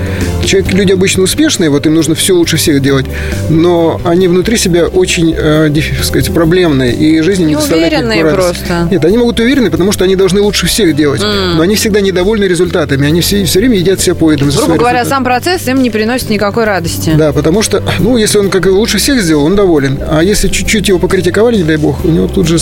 Человек, 0.45 0.73
люди 0.73 0.93
обычно 0.93 1.23
успешные, 1.23 1.71
вот 1.71 1.87
им 1.87 1.95
нужно 1.95 2.15
все 2.15 2.35
лучше 2.35 2.57
всех 2.57 2.81
делать, 2.81 3.07
но 3.51 4.01
они 4.05 4.29
внутри 4.29 4.57
себя 4.57 4.87
очень, 4.87 5.35
э, 5.37 5.71
так 5.75 6.05
сказать, 6.05 6.33
проблемные, 6.33 6.95
и 6.95 7.21
жизнь 7.23 7.45
не 7.45 7.55
доставляет 7.55 7.93
радости. 7.93 8.35
просто. 8.35 8.89
Нет, 8.91 9.05
они 9.05 9.19
могут 9.19 9.41
уверены, 9.41 9.71
потому 9.71 9.93
что 9.93 10.05
они 10.05 10.17
должны 10.17 10.41
лучше 10.41 10.67
всех 10.67 10.95
делать, 10.95 11.23
но 11.23 11.63
они 11.63 11.77
всегда 11.77 12.01
недовольны 12.01 12.45
результатами, 12.45 13.07
они 13.07 13.21
все, 13.21 13.45
все 13.45 13.59
время 13.59 13.77
едят 13.77 14.01
себя 14.01 14.13
за 14.13 14.19
Грубо 14.19 14.77
говоря, 14.77 15.01
результаты. 15.01 15.09
сам 15.09 15.25
процесс 15.25 15.69
им 15.69 15.83
не 15.83 15.91
приносит 15.91 16.31
никакой 16.31 16.65
радости. 16.65 17.13
Да, 17.17 17.33
потому 17.33 17.63
что, 17.63 17.83
ну, 17.99 18.17
если 18.17 18.39
он 18.39 18.51
как 18.53 18.67
лучше 18.67 18.99
всех 18.99 19.21
сделал, 19.23 19.47
он 19.47 19.57
доволен. 19.57 19.99
А 20.09 20.23
если 20.23 20.49
чуть-чуть 20.49 20.89
его 20.89 20.99
покритиковали, 20.99 21.57
не 21.57 21.63
дай 21.65 21.77
бог, 21.79 22.05
у 22.05 22.09
него 22.09 22.29
тут 22.29 22.47
же 22.47 22.59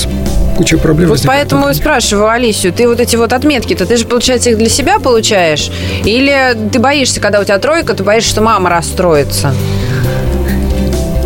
куча 0.57 0.79
проблем 0.79 1.09
Вот 1.09 1.15
возникает. 1.19 1.41
поэтому 1.51 1.69
и 1.69 1.75
спрашиваю 1.75 2.29
Алисию, 2.29 2.73
ты 2.73 2.87
вот 2.87 3.01
эти 3.01 3.17
вот 3.17 3.33
отметки-то, 3.33 3.87
ты 3.87 3.97
же, 3.97 4.07
получается, 4.07 4.51
их 4.51 4.59
для 4.59 4.69
себя 4.69 5.01
получаешь? 5.01 5.71
Или 6.05 6.57
ты 6.73 6.79
боишься, 6.79 7.21
когда 7.21 7.41
у 7.41 7.45
тебя 7.45 7.59
тройка, 7.59 7.95
ты 7.95 8.05
боишься, 8.05 8.31
что 8.31 8.41
мама 8.41 8.71
расстроится? 8.71 9.53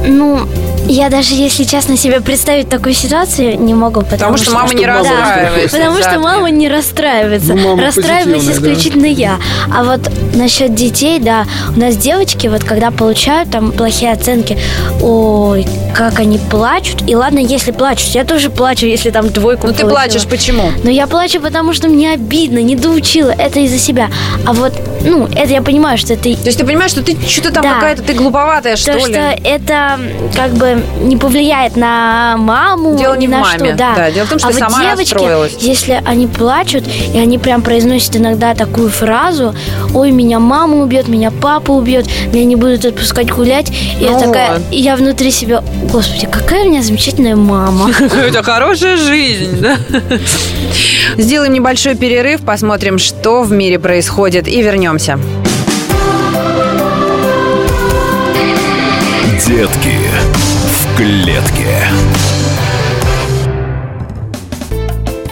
Ну, 0.07 0.48
я 0.87 1.09
даже, 1.09 1.35
если 1.35 1.64
честно, 1.64 1.97
себе 1.97 2.20
представить 2.20 2.68
такую 2.68 2.94
ситуацию 2.94 3.59
не 3.61 3.75
могу, 3.75 4.01
потому, 4.01 4.35
Потому 4.35 4.37
что 4.37 4.51
мама 4.53 4.75
не 4.75 4.87
расстраивается. 4.87 5.77
Потому 5.77 5.99
что 5.99 6.18
мама 6.18 6.51
не 6.51 6.68
расстраивается. 6.68 7.55
Ну, 7.55 7.68
мама 7.70 7.83
Расстраиваюсь 7.85 8.44
позитивная, 8.44 8.61
да. 8.61 8.73
исключительно 8.75 9.07
я. 9.07 9.38
А 9.75 9.85
вот 9.85 10.01
насчет 10.35 10.75
детей, 10.75 11.18
да, 11.18 11.47
у 11.75 11.81
нас 11.81 11.97
девочки, 11.97 12.47
вот 12.49 12.64
когда 12.64 12.90
получают 12.90 13.51
там 13.51 13.73
плохие 13.73 14.12
оценки, 14.12 14.59
ой, 15.01 15.66
как 15.94 16.20
они 16.20 16.38
плачут. 16.38 17.09
И 17.09 17.14
ладно, 17.14 17.38
если 17.38 17.70
плачут, 17.70 18.09
я 18.14 18.25
тоже 18.25 18.51
плачу, 18.51 18.87
если 18.87 19.11
там 19.11 19.31
двойку 19.31 19.68
Ну 19.68 19.73
ты 19.73 19.87
плачешь, 19.87 20.27
почему? 20.27 20.70
Но 20.83 20.90
я 20.90 21.07
плачу, 21.07 21.40
потому 21.40 21.73
что 21.73 21.88
мне 21.88 22.12
обидно, 22.12 22.59
не 22.59 22.77
доучила. 22.77 23.31
Это 23.31 23.61
из-за 23.61 23.79
себя. 23.79 24.11
А 24.47 24.53
вот, 24.53 24.75
ну, 25.03 25.27
это 25.35 25.51
я 25.53 25.62
понимаю, 25.62 25.97
что 25.99 26.14
это 26.14 26.25
То 26.25 26.29
есть 26.29 26.59
ты 26.59 26.66
понимаешь, 26.66 26.90
что 26.90 27.03
ты 27.03 27.16
что-то 27.27 27.53
там 27.53 27.62
Да. 27.62 27.75
какая-то, 27.75 28.03
ты 28.03 28.12
глуповатая, 28.14 28.77
что 28.77 28.92
то, 28.92 29.07
ли? 29.07 29.14
что 29.14 29.20
это 29.44 29.99
как 30.35 30.53
бы 30.53 30.74
не 31.01 31.17
повлияет 31.17 31.77
на 31.77 32.37
маму, 32.39 32.97
Дело 32.97 33.15
ни 33.15 33.21
не 33.21 33.27
в 33.27 33.31
на 33.31 33.41
маме, 33.41 33.59
что, 33.59 33.75
да. 33.77 33.95
да, 33.97 34.11
дело 34.11 34.27
в 34.27 34.31
том, 34.31 34.39
что 34.39 34.49
а 34.49 34.53
ты 34.53 34.61
вот 34.61 34.71
сама 34.71 34.83
девочки, 34.91 35.15
расстроилась. 35.15 35.57
если 35.61 36.03
они 36.05 36.27
плачут, 36.27 36.85
и 37.13 37.19
они 37.19 37.39
прям 37.39 37.63
произносят 37.63 38.17
иногда 38.17 38.55
такую 38.55 38.91
фразу, 38.91 39.55
ой, 39.95 40.11
меня 40.11 40.39
мама 40.39 40.77
убьет, 40.83 41.09
меня 41.09 41.31
папа 41.31 41.71
убьет, 41.73 42.07
меня 42.33 42.45
не 42.45 42.57
будут 42.57 42.85
отпускать 42.85 43.31
гулять, 43.31 43.71
и 43.71 44.05
я 44.05 44.13
Ну 44.13 44.21
такая, 44.21 44.53
вот. 44.55 44.63
и 44.71 44.77
я 44.77 44.97
внутри 44.97 45.31
себя, 45.31 45.63
господи, 45.93 46.27
какая 46.31 46.65
у 46.65 46.69
меня 46.71 46.83
замечательная 46.83 47.37
мама. 47.37 47.91
Это 48.01 48.43
хорошая 48.43 48.97
жизнь, 48.97 49.61
да? 49.61 49.77
Сделаем 51.17 51.53
небольшой 51.53 51.95
перерыв, 51.95 52.41
посмотрим, 52.43 52.99
что 52.99 53.43
в 53.43 53.53
мире 53.53 53.79
происходит, 53.79 54.49
и 54.49 54.63
вернемся. 54.63 55.19
Детки 59.47 59.99
клетке. 60.97 61.83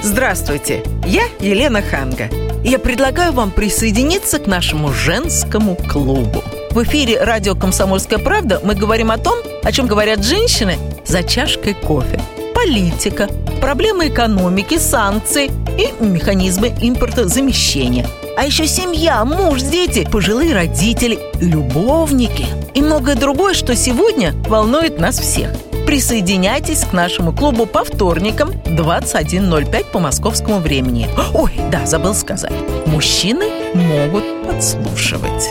Здравствуйте, 0.02 0.82
я 1.06 1.24
Елена 1.40 1.82
Ханга. 1.82 2.28
я 2.64 2.78
предлагаю 2.78 3.32
вам 3.32 3.50
присоединиться 3.52 4.38
к 4.38 4.46
нашему 4.46 4.92
женскому 4.92 5.76
клубу. 5.76 6.42
В 6.70 6.82
эфире 6.82 7.22
радио 7.22 7.54
«Комсомольская 7.54 8.18
правда» 8.18 8.60
мы 8.64 8.74
говорим 8.74 9.10
о 9.10 9.18
том, 9.18 9.38
о 9.62 9.70
чем 9.70 9.86
говорят 9.86 10.24
женщины 10.24 10.76
за 11.06 11.22
чашкой 11.22 11.74
кофе. 11.74 12.20
Политика, 12.54 13.28
проблемы 13.60 14.08
экономики, 14.08 14.78
санкции 14.78 15.50
и 15.78 16.04
механизмы 16.04 16.74
импортозамещения. 16.80 18.06
А 18.34 18.44
еще 18.44 18.66
семья, 18.66 19.24
муж, 19.24 19.60
дети, 19.60 20.08
пожилые 20.10 20.54
родители, 20.54 21.18
любовники 21.40 22.46
и 22.74 22.80
многое 22.80 23.14
другое, 23.14 23.52
что 23.52 23.76
сегодня 23.76 24.32
волнует 24.48 24.98
нас 24.98 25.18
всех. 25.18 25.50
Присоединяйтесь 25.86 26.84
к 26.84 26.92
нашему 26.94 27.32
клубу 27.32 27.66
по 27.66 27.84
вторникам 27.84 28.50
21.05 28.50 29.84
по 29.90 29.98
московскому 29.98 30.60
времени. 30.60 31.08
Ой, 31.34 31.52
да, 31.70 31.84
забыл 31.84 32.14
сказать. 32.14 32.52
Мужчины 32.86 33.46
могут 33.74 34.24
подслушивать. 34.46 35.50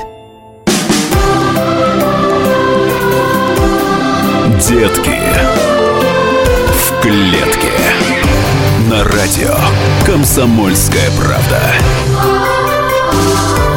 Детки 4.68 5.20
в 6.74 7.02
клетке. 7.02 7.72
На 8.90 9.04
радио 9.04 9.56
Комсомольская 10.06 11.10
правда. 11.18 12.41
you. 13.22 13.71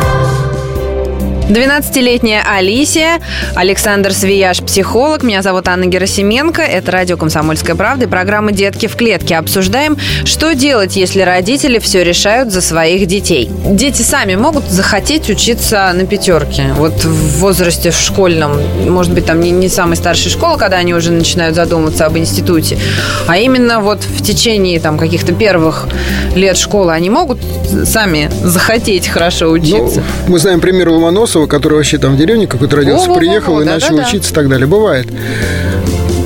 12-летняя 1.49 2.43
Алисия, 2.43 3.21
Александр 3.55 4.15
Свияж, 4.15 4.63
психолог. 4.63 5.23
Меня 5.23 5.43
зовут 5.43 5.69
Анна 5.69 5.85
Герасименко. 5.85 6.63
Это 6.63 6.91
радио 6.91 7.19
«Комсомольская 7.19 7.77
правда» 7.77 8.07
и 8.07 8.09
программа 8.09 8.53
«Детки 8.53 8.87
в 8.87 8.97
клетке». 8.97 9.37
Обсуждаем, 9.37 9.99
что 10.25 10.55
делать, 10.55 10.97
если 10.97 11.21
родители 11.21 11.79
все 11.79 12.03
решают 12.03 12.51
за 12.51 12.63
своих 12.63 13.07
детей. 13.07 13.51
Дети 13.67 14.01
сами 14.01 14.37
могут 14.37 14.65
захотеть 14.71 15.29
учиться 15.29 15.93
на 15.95 16.07
пятерке. 16.07 16.73
Вот 16.77 17.05
в 17.05 17.39
возрасте 17.41 17.91
в 17.91 17.97
школьном, 17.97 18.59
может 18.89 19.13
быть, 19.13 19.27
там 19.27 19.41
не, 19.41 19.51
не 19.51 19.69
самой 19.69 19.97
старшей 19.97 20.31
школы, 20.31 20.57
когда 20.57 20.79
они 20.79 20.95
уже 20.95 21.13
начинают 21.13 21.55
задумываться 21.57 22.07
об 22.07 22.17
институте, 22.17 22.79
а 23.27 23.37
именно 23.37 23.81
вот 23.81 24.03
в 24.03 24.23
течение 24.23 24.81
там 24.81 24.97
каких-то 24.97 25.35
первых 25.35 25.87
лет 26.35 26.57
школы 26.57 26.93
они 26.93 27.11
могут 27.11 27.39
сами 27.85 28.31
захотеть 28.43 29.09
хорошо 29.09 29.51
учиться. 29.51 30.03
Ну, 30.27 30.33
мы 30.33 30.39
знаем 30.39 30.61
пример 30.61 30.89
Ломоносова, 30.89 31.34
который 31.47 31.75
вообще 31.75 31.99
там 31.99 32.15
в 32.15 32.19
деревне 32.19 32.47
какой-то 32.47 32.77
родился, 32.77 33.09
Во-во-во, 33.09 33.19
приехал 33.19 33.61
и 33.61 33.65
да, 33.65 33.73
начал 33.73 33.97
да, 33.97 34.03
да. 34.03 34.09
учиться 34.09 34.31
и 34.33 34.35
так 34.35 34.49
далее. 34.49 34.67
Бывает. 34.67 35.07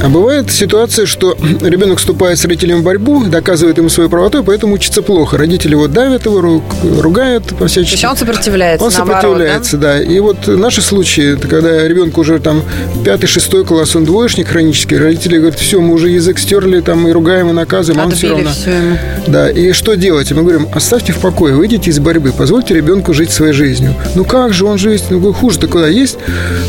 А 0.02 0.08
бывает 0.08 0.50
ситуация, 0.50 1.06
что 1.06 1.36
ребенок 1.60 1.98
вступает 1.98 2.38
с 2.38 2.44
родителем 2.44 2.80
в 2.80 2.84
борьбу, 2.84 3.24
доказывает 3.24 3.78
ему 3.78 3.88
свою 3.88 4.08
правоту, 4.08 4.44
поэтому 4.44 4.74
учится 4.74 5.02
плохо. 5.02 5.36
Родители 5.36 5.72
его 5.72 5.88
давят 5.88 6.24
его, 6.26 6.38
ру- 6.40 7.00
ругают 7.00 7.46
То 7.48 7.54
по-всячески. 7.56 7.94
есть 7.94 8.04
он 8.04 8.16
сопротивляется, 8.16 8.84
Он 8.86 8.92
наоборот, 8.92 9.22
сопротивляется, 9.22 9.76
да? 9.76 10.00
И 10.00 10.20
вот 10.20 10.46
наши 10.46 10.82
случаи, 10.82 11.34
это 11.36 11.48
когда 11.48 11.86
ребенку 11.88 12.20
уже 12.20 12.38
там 12.38 12.62
пятый, 13.04 13.26
шестой 13.26 13.64
класс, 13.64 13.96
он 13.96 14.04
двоечник 14.04 14.48
хронический, 14.48 14.96
родители 14.96 15.38
говорят, 15.38 15.58
все, 15.58 15.80
мы 15.80 15.94
уже 15.94 16.10
язык 16.10 16.38
стерли, 16.38 16.80
там 16.80 17.06
и 17.08 17.10
ругаем, 17.10 17.50
и 17.50 17.52
наказываем, 17.52 18.02
а 18.02 18.06
он 18.06 18.12
все 18.12 18.28
Отбили 18.28 18.44
равно. 18.46 18.50
всё 18.60 18.70
ему. 18.70 18.98
Да, 19.26 19.50
и 19.50 19.72
что 19.72 19.94
делать? 19.96 20.30
Мы 20.30 20.42
говорим, 20.42 20.68
оставьте 20.72 21.12
в 21.12 21.18
покое, 21.18 21.54
выйдите 21.54 21.90
из 21.90 21.98
борьбы, 21.98 22.32
позвольте 22.36 22.72
ребенку 22.74 23.12
жить 23.14 23.30
своей 23.32 23.52
жизнью. 23.52 23.94
Ну 24.14 24.24
как 24.24 24.52
же 24.52 24.64
он 24.64 24.78
жизнь? 24.78 25.04
Ну 25.10 25.32
хуже-то 25.32 25.66
куда 25.66 25.88
есть? 25.88 26.18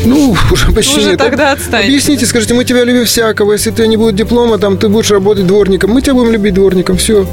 Ну, 0.04 0.34
уже 0.50 0.72
почти 0.72 0.98
Уже 0.98 1.10
нет. 1.10 1.18
тогда 1.18 1.52
отстаньте. 1.52 1.86
Объясните, 1.86 2.26
скажите, 2.26 2.54
мы 2.54 2.64
тебя 2.64 2.82
любим 2.84 3.06
всякого, 3.20 3.52
если 3.52 3.70
у 3.70 3.74
тебя 3.74 3.86
не 3.86 3.98
будет 3.98 4.14
диплома, 4.14 4.56
там 4.56 4.78
ты 4.78 4.88
будешь 4.88 5.10
работать 5.10 5.46
дворником, 5.46 5.90
мы 5.90 6.00
тебя 6.00 6.14
будем 6.14 6.32
любить 6.32 6.54
дворником, 6.54 6.96
все. 6.96 7.26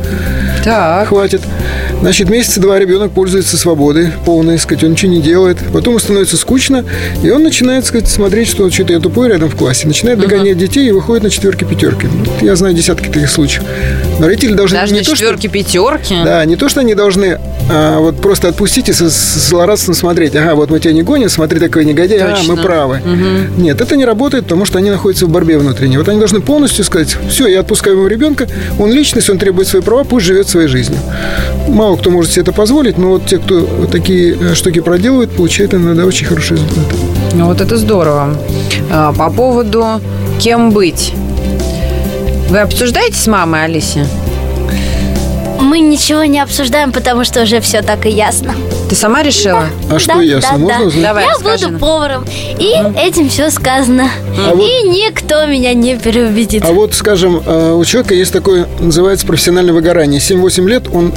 Так. 0.66 1.08
Хватит. 1.08 1.42
Значит, 2.02 2.30
месяца 2.30 2.60
два 2.60 2.78
ребенок 2.78 3.14
пользуется 3.14 3.56
свободой 3.56 4.10
полной, 4.26 4.60
сказать, 4.60 4.84
он 4.84 4.92
ничего 4.92 5.14
не 5.14 5.22
делает. 5.22 5.60
Потом 5.72 5.94
ему 5.94 6.00
становится 6.00 6.36
скучно, 6.36 6.84
и 7.24 7.30
он 7.30 7.44
начинает, 7.44 7.86
сказать, 7.86 8.10
смотреть, 8.10 8.50
что 8.50 8.70
что-то 8.70 8.92
я 8.92 9.00
тупой 9.00 9.30
рядом 9.30 9.50
в 9.50 9.56
классе. 9.56 9.88
Начинает 9.88 10.20
догонять 10.20 10.58
детей 10.58 10.90
и 10.90 10.92
выходит 10.92 11.24
на 11.24 11.30
четверки 11.30 11.64
пятерки. 11.64 12.10
Я 12.42 12.58
знаю 12.58 12.76
десятки 12.76 13.08
таких 13.08 13.30
случаев. 13.30 13.64
Но 14.20 14.28
родители 14.28 14.54
должны 14.54 14.78
Даже 14.78 14.94
не 14.94 15.00
на 15.00 15.06
то, 15.06 15.16
что... 15.16 15.18
четверки, 15.26 15.48
пятерки. 15.48 16.16
Да, 16.26 16.44
не 16.46 16.56
то, 16.56 16.70
что 16.70 16.80
они 16.80 16.96
должны 16.96 17.40
а, 17.70 18.00
вот 18.00 18.20
просто 18.22 18.48
отпустить 18.48 18.90
и 18.90 18.94
со- 18.94 19.10
с 19.10 19.50
злорадством 19.50 19.94
смотреть. 19.94 20.36
Ага, 20.36 20.56
вот 20.56 20.72
мы 20.72 20.80
тебя 20.80 20.94
не 20.94 21.04
гоним, 21.04 21.30
смотри, 21.30 21.60
такой 21.60 21.86
негодяй, 21.86 22.20
а, 22.20 22.36
Точно. 22.36 22.56
мы 22.56 22.62
правы. 22.62 23.02
Нет, 23.58 23.80
это 23.80 23.96
не 23.96 24.06
работает, 24.06 24.46
потому 24.46 24.66
что 24.66 24.80
они 24.80 24.90
находятся 24.90 25.26
в 25.26 25.30
борьбе 25.30 25.58
внутренней. 25.58 25.98
Вот 25.98 26.08
они 26.10 26.20
должны 26.20 26.42
полностью 26.42 26.84
сказать, 26.84 27.16
все, 27.30 27.48
я 27.48 27.60
отпускаю 27.60 27.96
моего 27.98 28.08
ребенка, 28.08 28.48
он 28.80 28.92
личность, 28.92 29.30
он 29.30 29.38
требует 29.38 29.68
свои 29.68 29.82
права, 29.82 30.04
пусть 30.04 30.26
живет 30.26 30.48
своей 30.50 30.68
жизнью. 30.68 31.00
Мало 31.68 31.96
кто 31.98 32.10
может 32.10 32.32
себе 32.32 32.42
это 32.42 32.54
позволить, 32.54 32.98
но 32.98 33.10
вот 33.10 33.26
те, 33.28 33.38
кто 33.38 33.60
вот 33.60 33.92
такие 33.92 34.36
э, 34.40 34.56
штуки 34.56 34.80
проделывают, 34.80 35.32
получают 35.32 35.74
иногда 35.74 36.06
очень 36.06 36.26
хороший 36.26 36.54
результат. 36.58 36.86
Ну, 37.34 37.46
вот 37.46 37.62
это 37.62 37.78
здорово. 37.78 38.36
А, 38.92 39.14
По 39.14 39.30
поводу 39.30 40.02
кем 40.40 40.72
быть. 40.72 41.14
Вы 42.50 42.60
обсуждаете 42.60 43.16
с 43.18 43.28
мамой, 43.28 43.66
Алисия? 43.66 44.06
Мы 45.60 45.80
ничего 45.80 46.24
не 46.24 46.40
обсуждаем, 46.40 46.92
потому 46.92 47.24
что 47.24 47.42
уже 47.42 47.60
все 47.62 47.82
так 47.82 48.06
и 48.06 48.10
ясно. 48.10 48.54
Ты 48.90 48.96
сама 48.96 49.22
решила? 49.24 49.66
А 49.90 50.00
что 50.00 50.14
Да, 50.16 50.22
ясно, 50.22 50.52
да, 50.52 50.58
можно 50.58 50.78
да. 50.80 50.86
узнать? 50.86 51.04
Давай, 51.04 51.24
Я 51.26 51.32
расскажи 51.32 51.68
буду 51.68 51.80
поваром. 51.80 52.26
И 52.58 52.74
этим 52.98 53.28
все 53.30 53.50
сказано. 53.50 54.08
А 54.48 54.54
вот- 54.56 54.64
И 54.70 54.88
никто 54.88 55.46
меня 55.46 55.74
не 55.74 55.98
переубедит. 55.98 56.64
А 56.64 56.72
вот, 56.72 56.94
скажем, 56.94 57.42
э, 57.46 57.74
у 57.74 57.84
человека 57.84 58.14
есть 58.14 58.32
такое, 58.32 58.68
называется 58.80 59.26
профессиональное 59.26 59.74
выгорание. 59.74 60.22
7-8 60.22 60.68
лет 60.70 60.84
он 60.94 61.12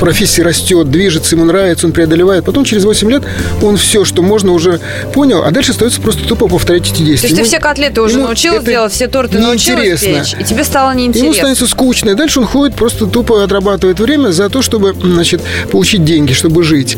профессии 0.00 0.40
растет, 0.42 0.90
движется, 0.90 1.36
ему 1.36 1.44
нравится, 1.44 1.86
он 1.86 1.92
преодолевает. 1.92 2.44
Потом 2.44 2.64
через 2.64 2.84
8 2.84 3.10
лет 3.10 3.22
он 3.62 3.76
все, 3.76 4.04
что 4.04 4.22
можно, 4.22 4.52
уже 4.52 4.80
понял, 5.12 5.42
а 5.44 5.50
дальше 5.50 5.70
остается 5.72 6.00
просто 6.00 6.24
тупо 6.26 6.48
повторять 6.48 6.82
эти 6.90 6.98
То 6.98 7.04
действия. 7.04 7.28
есть 7.28 7.34
ты 7.36 7.40
Ему- 7.42 7.44
все 7.48 7.58
котлеты 7.60 8.00
уже 8.02 8.14
ему 8.14 8.24
научилась 8.26 8.62
это 8.62 8.70
делать, 8.70 8.92
все 8.92 9.06
торты 9.06 9.38
научилась 9.38 10.00
печь, 10.00 10.34
и 10.38 10.44
тебе 10.44 10.64
стало 10.64 10.90
Ему 10.90 11.00
неинтересно. 11.00 11.34
становится 11.34 11.66
скучно, 11.66 12.10
и 12.10 12.14
дальше 12.14 12.40
он 12.40 12.46
ходит, 12.46 12.74
просто 12.76 13.06
тупо 13.06 13.44
отрабатывает 13.44 14.00
время 14.00 14.30
за 14.30 14.48
то, 14.48 14.62
чтобы, 14.62 14.94
значит, 15.00 15.42
получить 15.70 16.04
деньги, 16.04 16.32
чтобы 16.32 16.62
жить. 16.62 16.96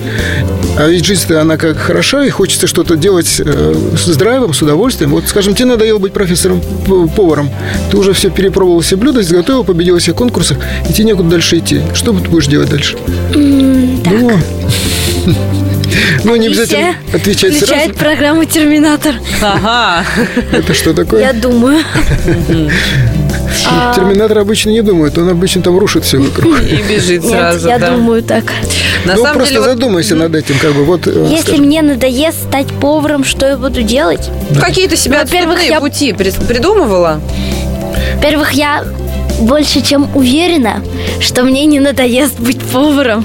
А 0.78 0.86
ведь 0.88 1.04
жизнь-то, 1.04 1.40
она 1.40 1.56
как 1.56 1.76
хороша, 1.76 2.24
и 2.24 2.30
хочется 2.30 2.66
что-то 2.66 2.96
делать 2.96 3.40
э, 3.44 3.74
с 3.96 4.16
драйвом, 4.16 4.54
с 4.54 4.62
удовольствием. 4.62 5.10
Вот, 5.10 5.24
скажем, 5.26 5.54
тебе 5.54 5.66
надоело 5.66 5.98
быть 5.98 6.12
профессором, 6.12 6.60
поваром. 7.16 7.50
Ты 7.90 7.96
уже 7.96 8.12
все 8.12 8.30
перепробовал, 8.30 8.80
все 8.80 8.96
блюда, 8.96 9.20
изготовил, 9.20 9.64
победил 9.64 9.94
во 9.94 10.00
всех 10.00 10.14
конкурсах, 10.14 10.58
и 10.88 10.92
тебе 10.92 11.08
некуда 11.08 11.30
дальше 11.30 11.58
идти. 11.58 11.80
Что 11.94 12.12
ты 12.12 12.28
будешь 12.28 12.46
делать 12.46 12.70
дальше? 12.70 12.91
Ну, 13.34 14.30
ну, 16.24 16.36
не 16.36 16.46
обязательно 16.48 16.94
отвечать 17.12 17.54
Включает 17.54 17.84
сразу. 17.96 17.98
программу 17.98 18.44
«Терминатор». 18.44 19.14
Ага. 19.40 20.04
Это 20.52 20.74
что 20.74 20.92
такое? 20.94 21.20
Я 21.22 21.32
думаю. 21.32 21.82
Терминатор 23.94 24.38
обычно 24.38 24.70
не 24.70 24.82
думает, 24.82 25.16
он 25.18 25.28
обычно 25.28 25.62
там 25.62 25.78
рушит 25.78 26.04
все 26.04 26.18
вокруг. 26.18 26.60
И 26.62 26.76
бежит 26.88 27.24
сразу, 27.24 27.68
я 27.68 27.78
думаю 27.78 28.22
так. 28.22 28.44
На 29.04 29.14
ну, 29.14 29.22
самом 29.22 29.34
просто 29.34 29.54
деле, 29.54 29.60
вот 29.60 29.70
задумайся 29.70 30.14
над 30.16 30.34
этим, 30.34 30.58
как 30.58 30.72
бы, 30.74 30.84
вот, 30.84 31.06
э, 31.06 31.26
Если 31.30 31.42
скажем, 31.48 31.66
мне 31.66 31.82
надоест 31.82 32.42
стать 32.48 32.68
поваром, 32.68 33.24
что 33.24 33.46
я 33.46 33.56
буду 33.56 33.82
делать? 33.82 34.30
какие-то 34.60 34.96
себе 34.96 35.18
Во-первых, 35.18 35.58
отступные 35.58 35.68
я- 35.70 35.80
пути 35.80 36.12
при- 36.12 36.30
придумывала? 36.46 37.20
Во-первых, 38.16 38.52
я 38.52 38.84
больше 39.42 39.82
чем 39.82 40.08
уверена, 40.14 40.82
что 41.20 41.42
мне 41.42 41.66
не 41.66 41.80
надоест 41.80 42.38
быть 42.38 42.60
поваром. 42.60 43.24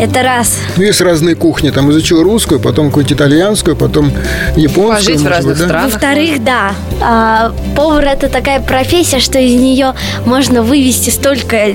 Это 0.00 0.22
раз. 0.22 0.58
Ну, 0.76 0.82
есть 0.82 1.00
разные 1.00 1.34
кухни. 1.34 1.70
Там 1.70 1.90
изучил 1.90 2.22
русскую, 2.22 2.60
потом 2.60 2.88
какую-то 2.88 3.14
итальянскую, 3.14 3.76
потом 3.76 4.12
японскую. 4.56 5.16
Пожить 5.16 5.20
в 5.20 5.26
разных 5.26 5.54
быть, 5.54 5.60
да? 5.60 5.68
странах. 5.68 5.92
Во-вторых, 5.92 6.44
да, 6.44 6.72
а, 7.00 7.52
повар 7.76 8.04
это 8.04 8.28
такая 8.28 8.60
профессия, 8.60 9.20
что 9.20 9.38
из 9.38 9.54
нее 9.54 9.94
можно 10.24 10.62
вывести 10.62 11.10
столько 11.10 11.74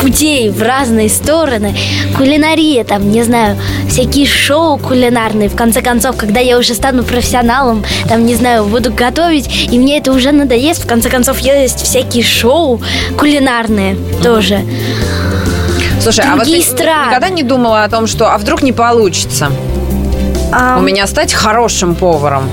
путей 0.00 0.50
в 0.50 0.62
разные 0.62 1.08
стороны. 1.08 1.74
Кулинария, 2.16 2.84
там, 2.84 3.10
не 3.10 3.22
знаю, 3.22 3.56
всякие 3.88 4.26
шоу 4.26 4.78
кулинарные. 4.78 5.48
В 5.48 5.56
конце 5.56 5.80
концов, 5.80 6.16
когда 6.16 6.40
я 6.40 6.58
уже 6.58 6.74
стану 6.74 7.04
профессионалом, 7.04 7.84
там, 8.08 8.26
не 8.26 8.34
знаю, 8.34 8.66
буду 8.66 8.92
готовить, 8.92 9.68
и 9.70 9.78
мне 9.78 9.98
это 9.98 10.12
уже 10.12 10.32
надоест, 10.32 10.84
в 10.84 10.86
конце 10.86 11.08
концов, 11.08 11.38
есть 11.38 11.82
всякие 11.82 12.22
шоу 12.22 12.82
кулинарные 13.18 13.96
тоже. 14.22 14.60
Слушай, 16.00 16.24
а 16.26 16.30
вот 16.36 16.44
ты 16.44 16.50
Другие 16.50 16.62
страны. 16.62 17.06
никогда 17.10 17.28
не 17.30 17.42
думала 17.42 17.84
о 17.84 17.88
том, 17.88 18.06
что 18.06 18.32
а 18.32 18.36
вдруг 18.38 18.62
не 18.62 18.72
получится 18.72 19.50
А, 20.52 20.76
у 20.78 20.82
меня 20.82 21.06
стать 21.06 21.32
хорошим 21.32 21.94
поваром? 21.94 22.48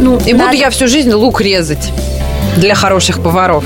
ну, 0.00 0.18
И 0.26 0.32
надо- 0.32 0.46
буду 0.50 0.56
я 0.56 0.70
всю 0.70 0.88
жизнь 0.88 1.12
лук 1.12 1.40
резать 1.40 1.90
для 2.56 2.74
хороших 2.74 3.22
поваров. 3.22 3.64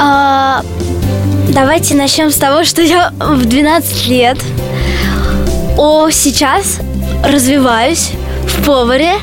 А, 0.00 0.62
давайте 1.48 1.94
начнем 1.94 2.30
с 2.30 2.36
того, 2.36 2.64
что 2.64 2.82
я 2.82 3.12
в 3.18 3.44
12 3.44 4.06
лет 4.08 4.38
о, 5.76 6.08
сейчас 6.10 6.78
развиваюсь 7.24 8.10
в 8.46 8.64
поваре. 8.64 9.14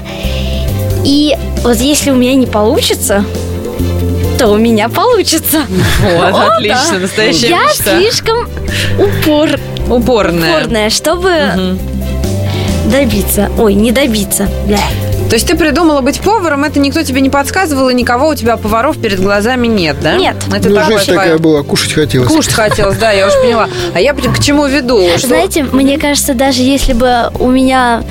И 1.06 1.36
вот 1.64 1.78
если 1.78 2.12
у 2.12 2.16
меня 2.16 2.36
не 2.36 2.46
получится, 2.46 3.24
что 4.42 4.50
у 4.50 4.58
меня 4.58 4.90
получится. 4.90 5.60
Вот, 6.02 6.34
О, 6.34 6.54
отлично, 6.56 6.94
да. 6.94 7.00
настоящая 7.00 7.48
Я 7.50 7.64
мечта. 7.66 8.00
слишком 8.00 8.50
упор, 8.98 9.50
Упорная. 9.88 10.58
упорная, 10.58 10.90
чтобы 10.90 11.30
Мгм. 11.56 11.80
добиться. 12.92 13.52
Ой, 13.60 13.76
не 13.76 13.92
добиться. 13.92 14.48
Бля. 14.66 14.80
То 15.30 15.36
есть 15.36 15.46
ты 15.48 15.56
придумала 15.56 16.02
быть 16.02 16.20
поваром, 16.22 16.64
это 16.64 16.80
никто 16.80 17.04
тебе 17.04 17.22
не 17.22 17.30
подсказывал, 17.30 17.90
и 17.90 17.94
никого 17.94 18.30
у 18.30 18.36
тебя 18.36 18.58
поваров 18.58 18.98
перед 18.98 19.22
глазами 19.22 19.68
нет, 19.68 19.98
да? 20.02 20.16
Нет. 20.16 20.38
Это 20.52 20.70
Ну, 20.70 20.76
такое 20.78 20.98
жизнь 20.98 21.12
твоё. 21.12 21.20
такая 21.22 21.38
была, 21.38 21.62
кушать 21.62 21.94
хотелось. 21.94 22.28
Кушать 22.28 22.54
хотелось, 22.54 22.98
да, 22.98 23.12
я 23.12 23.28
уже 23.28 23.38
поняла. 23.38 23.70
А 23.94 24.00
я 24.02 24.14
к 24.14 24.40
чему 24.44 24.66
веду? 24.66 25.08
Что- 25.20 25.28
Знаете, 25.28 25.68
мне 25.72 26.00
кажется, 26.00 26.34
даже 26.34 26.64
если 26.64 26.94
бы 26.94 27.30
у 27.40 27.48
меня 27.48 28.02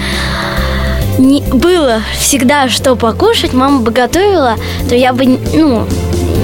не 1.18 1.40
было 1.42 2.02
всегда 2.18 2.68
что 2.68 2.94
покушать, 2.94 3.52
мама 3.52 3.80
бы 3.80 3.90
готовила, 3.90 4.54
то 4.88 4.94
я 4.94 5.12
бы, 5.12 5.26
ну, 5.52 5.86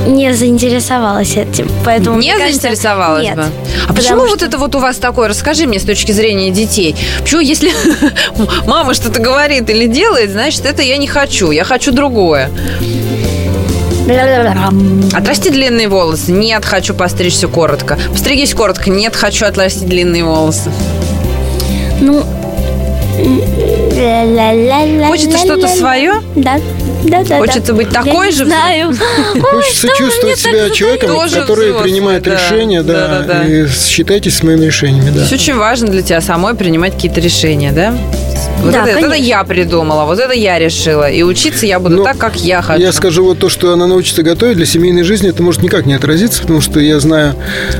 не 0.07 0.33
заинтересовалась 0.33 1.37
этим. 1.37 1.69
Поэтому, 1.85 2.19
Не 2.19 2.31
мне 2.33 2.39
кажется, 2.39 2.63
заинтересовалась 2.63 3.25
нет. 3.25 3.37
бы. 3.37 3.45
А 3.89 3.93
почему 3.93 4.21
вот 4.27 4.37
что- 4.39 4.47
это 4.47 4.59
вот 4.59 4.75
у 4.75 4.79
вас 4.79 4.97
такое? 4.97 5.29
Расскажи 5.29 5.67
мне 5.67 5.79
с 5.79 5.85
точки 5.85 6.13
зрения 6.13 6.51
детей. 6.51 6.97
Почему, 7.21 7.41
если 7.41 7.73
мама 8.67 8.95
что-то 8.95 9.21
говорит 9.21 9.69
или 9.71 9.87
делает, 9.87 10.31
значит, 10.31 10.65
это 10.67 10.83
я 10.83 10.97
не 10.97 11.07
хочу, 11.07 11.51
я 11.51 11.65
хочу 11.65 11.93
другое. 11.93 12.51
Отрасти 15.13 15.51
длинные 15.51 15.89
волосы. 15.89 16.31
Нет, 16.31 16.65
хочу 16.65 16.95
постричься 16.95 17.49
коротко. 17.49 17.99
Постригись 18.13 18.55
коротко. 18.55 18.89
Нет, 18.91 19.17
хочу 19.17 19.45
отрастить 19.47 19.89
длинные 19.89 20.25
волосы. 20.25 20.71
Ну. 22.01 22.25
Хочется 25.09 25.39
что-то 25.39 25.67
свое? 25.69 26.13
Да. 26.37 26.61
Да, 27.05 27.23
да, 27.25 27.39
Хочется 27.39 27.73
да. 27.73 27.75
быть 27.75 27.89
такой 27.91 28.27
Я 28.27 28.33
же? 28.33 28.45
Знаю. 28.47 28.95
Хочется 29.41 29.89
чувствовать 29.97 30.39
себя 30.39 30.71
человеком, 30.71 31.11
Тоже 31.11 31.41
который 31.41 31.67
взрослый, 31.71 31.83
принимает 31.91 32.23
да. 32.25 32.33
решения, 32.35 32.83
да, 32.83 32.93
Да, 32.93 33.09
да, 33.21 33.35
да. 33.43 33.45
и 33.45 33.67
считайтесь 33.69 34.37
с 34.39 34.43
моими 34.43 34.67
решениями, 34.67 35.11
да. 35.11 35.15
То 35.17 35.21
есть 35.21 35.33
очень 35.33 35.57
важно 35.57 35.89
для 35.89 36.03
тебя 36.03 36.21
самой 36.21 36.55
принимать 36.55 36.95
какие-то 36.95 37.21
решения, 37.21 37.73
да? 37.73 37.97
Вот 38.63 38.73
Да, 38.73 38.83
это, 38.83 38.99
это 38.99 39.01
конечно. 39.11 39.25
я 39.25 39.45
придумала, 39.45 40.05
вот 40.05 40.19
это 40.19 40.33
я 40.33 40.59
решила. 40.59 41.09
И 41.11 41.23
учиться 41.23 41.67
я 41.67 41.79
буду 41.79 41.97
Ну, 41.97 42.05
так, 42.05 42.17
как 42.19 42.37
я 42.37 42.63
хочу. 42.63 42.81
Я 42.83 42.93
скажу 42.93 43.25
вот 43.25 43.39
то, 43.39 43.49
что 43.49 43.73
она 43.73 43.87
научится 43.87 44.23
готовить 44.23 44.57
для 44.57 44.67
семейной 44.67 45.03
жизни, 45.05 45.29
это 45.29 45.43
может 45.43 45.63
никак 45.63 45.87
не 45.87 45.95
отразиться, 45.95 46.43
потому 46.43 46.61
что 46.61 46.81
я 46.81 46.99
знаю 46.99 47.35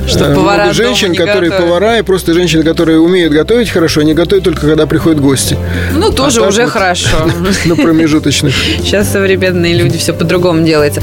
Что 0.07 0.25
э, 0.25 0.29
много 0.29 0.73
женщин, 0.73 1.15
которые 1.15 1.49
готовят. 1.49 1.69
повара, 1.69 1.97
и 1.97 2.01
просто 2.03 2.33
женщины, 2.33 2.63
которые 2.63 2.99
умеют 2.99 3.33
готовить 3.33 3.69
хорошо, 3.69 4.01
они 4.01 4.13
готовят 4.13 4.43
только 4.45 4.61
когда 4.61 4.85
приходят 4.85 5.19
гости. 5.19 5.57
Ну, 5.93 6.11
тоже 6.11 6.43
А 6.43 6.47
уже 6.47 6.63
вот. 6.63 6.71
хорошо. 6.71 7.07
На 7.65 7.75
промежуточных. 7.75 8.53
Сейчас 8.79 9.06
современные 9.07 9.73
люди 9.73 9.97
все 9.97 10.13
по-другому 10.13 10.63
делается. 10.63 11.01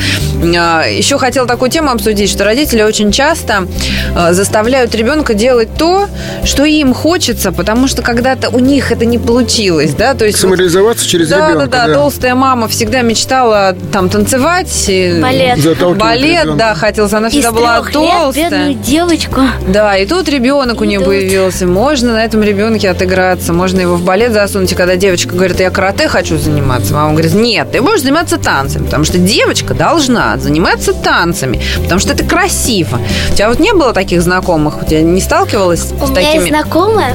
А, 0.56 0.84
Еще 0.86 1.18
хотела 1.18 1.46
такую 1.46 1.70
тему 1.70 1.90
обсудить, 1.90 2.30
что 2.30 2.44
родители 2.44 2.82
очень 2.82 3.10
часто 3.12 3.66
а, 4.14 4.32
заставляют 4.32 4.94
ребенка 4.94 5.34
делать 5.34 5.68
то, 5.78 6.08
что 6.44 6.64
им 6.64 6.92
хочется, 6.94 7.52
потому 7.52 7.88
что 7.88 8.02
когда-то 8.02 8.50
у 8.50 8.58
них 8.58 8.92
это 8.92 9.04
не 9.04 9.18
получилось, 9.18 9.94
да, 9.94 10.14
то 10.14 10.24
есть 10.24 10.38
вот- 10.38 10.50
Самореализоваться 10.50 11.06
через 11.06 11.28
да, 11.28 11.48
ребенка. 11.50 11.66
да, 11.66 11.86
да, 11.86 11.94
толстая 11.94 12.34
мама 12.34 12.68
всегда 12.68 13.02
мечтала 13.02 13.76
там 13.92 14.08
танцевать. 14.08 14.70
и- 14.88 15.20
Балет. 15.20 15.58
Балет, 15.96 16.56
да, 16.56 16.74
хотелось. 16.74 17.12
Она 17.12 17.28
Из 17.28 17.32
всегда 17.32 17.52
была 17.52 17.80
трех 17.82 17.86
лет 17.86 17.92
толстая. 17.94 18.50
бедную 18.50 18.74
девочку. 18.74 19.40
Да, 19.68 19.96
и 19.96 20.06
тут 20.06 20.28
ребенок 20.28 20.80
у 20.80 20.84
нее 20.84 21.00
появился. 21.00 21.66
Можно 21.66 22.14
на 22.14 22.24
этом 22.24 22.42
ребенке 22.42 22.90
отыграться, 22.90 23.52
можно 23.52 23.80
его 23.80 23.96
в 23.96 24.02
балет 24.02 24.32
засунуть. 24.32 24.72
И 24.72 24.74
когда 24.74 24.96
девочка 24.96 25.34
говорит, 25.34 25.60
я 25.60 25.70
карате 25.70 26.08
хочу 26.08 26.36
заниматься, 26.38 26.94
мама 26.94 27.12
говорит, 27.12 27.34
нет, 27.34 27.70
ты 27.72 27.80
будешь 27.82 27.93
заниматься 27.98 28.38
танцами, 28.38 28.84
потому 28.84 29.04
что 29.04 29.18
девочка 29.18 29.74
должна 29.74 30.36
заниматься 30.38 30.92
танцами, 30.92 31.60
потому 31.82 32.00
что 32.00 32.12
это 32.12 32.24
красиво. 32.24 32.98
У 33.30 33.34
тебя 33.34 33.48
вот 33.48 33.58
не 33.60 33.72
было 33.72 33.92
таких 33.92 34.22
знакомых? 34.22 34.82
У 34.82 34.84
тебя 34.84 35.02
не 35.02 35.20
сталкивалась 35.20 35.92
У 36.00 36.06
с 36.06 36.10
меня 36.10 36.32
есть 36.34 36.48
знакомая, 36.48 37.14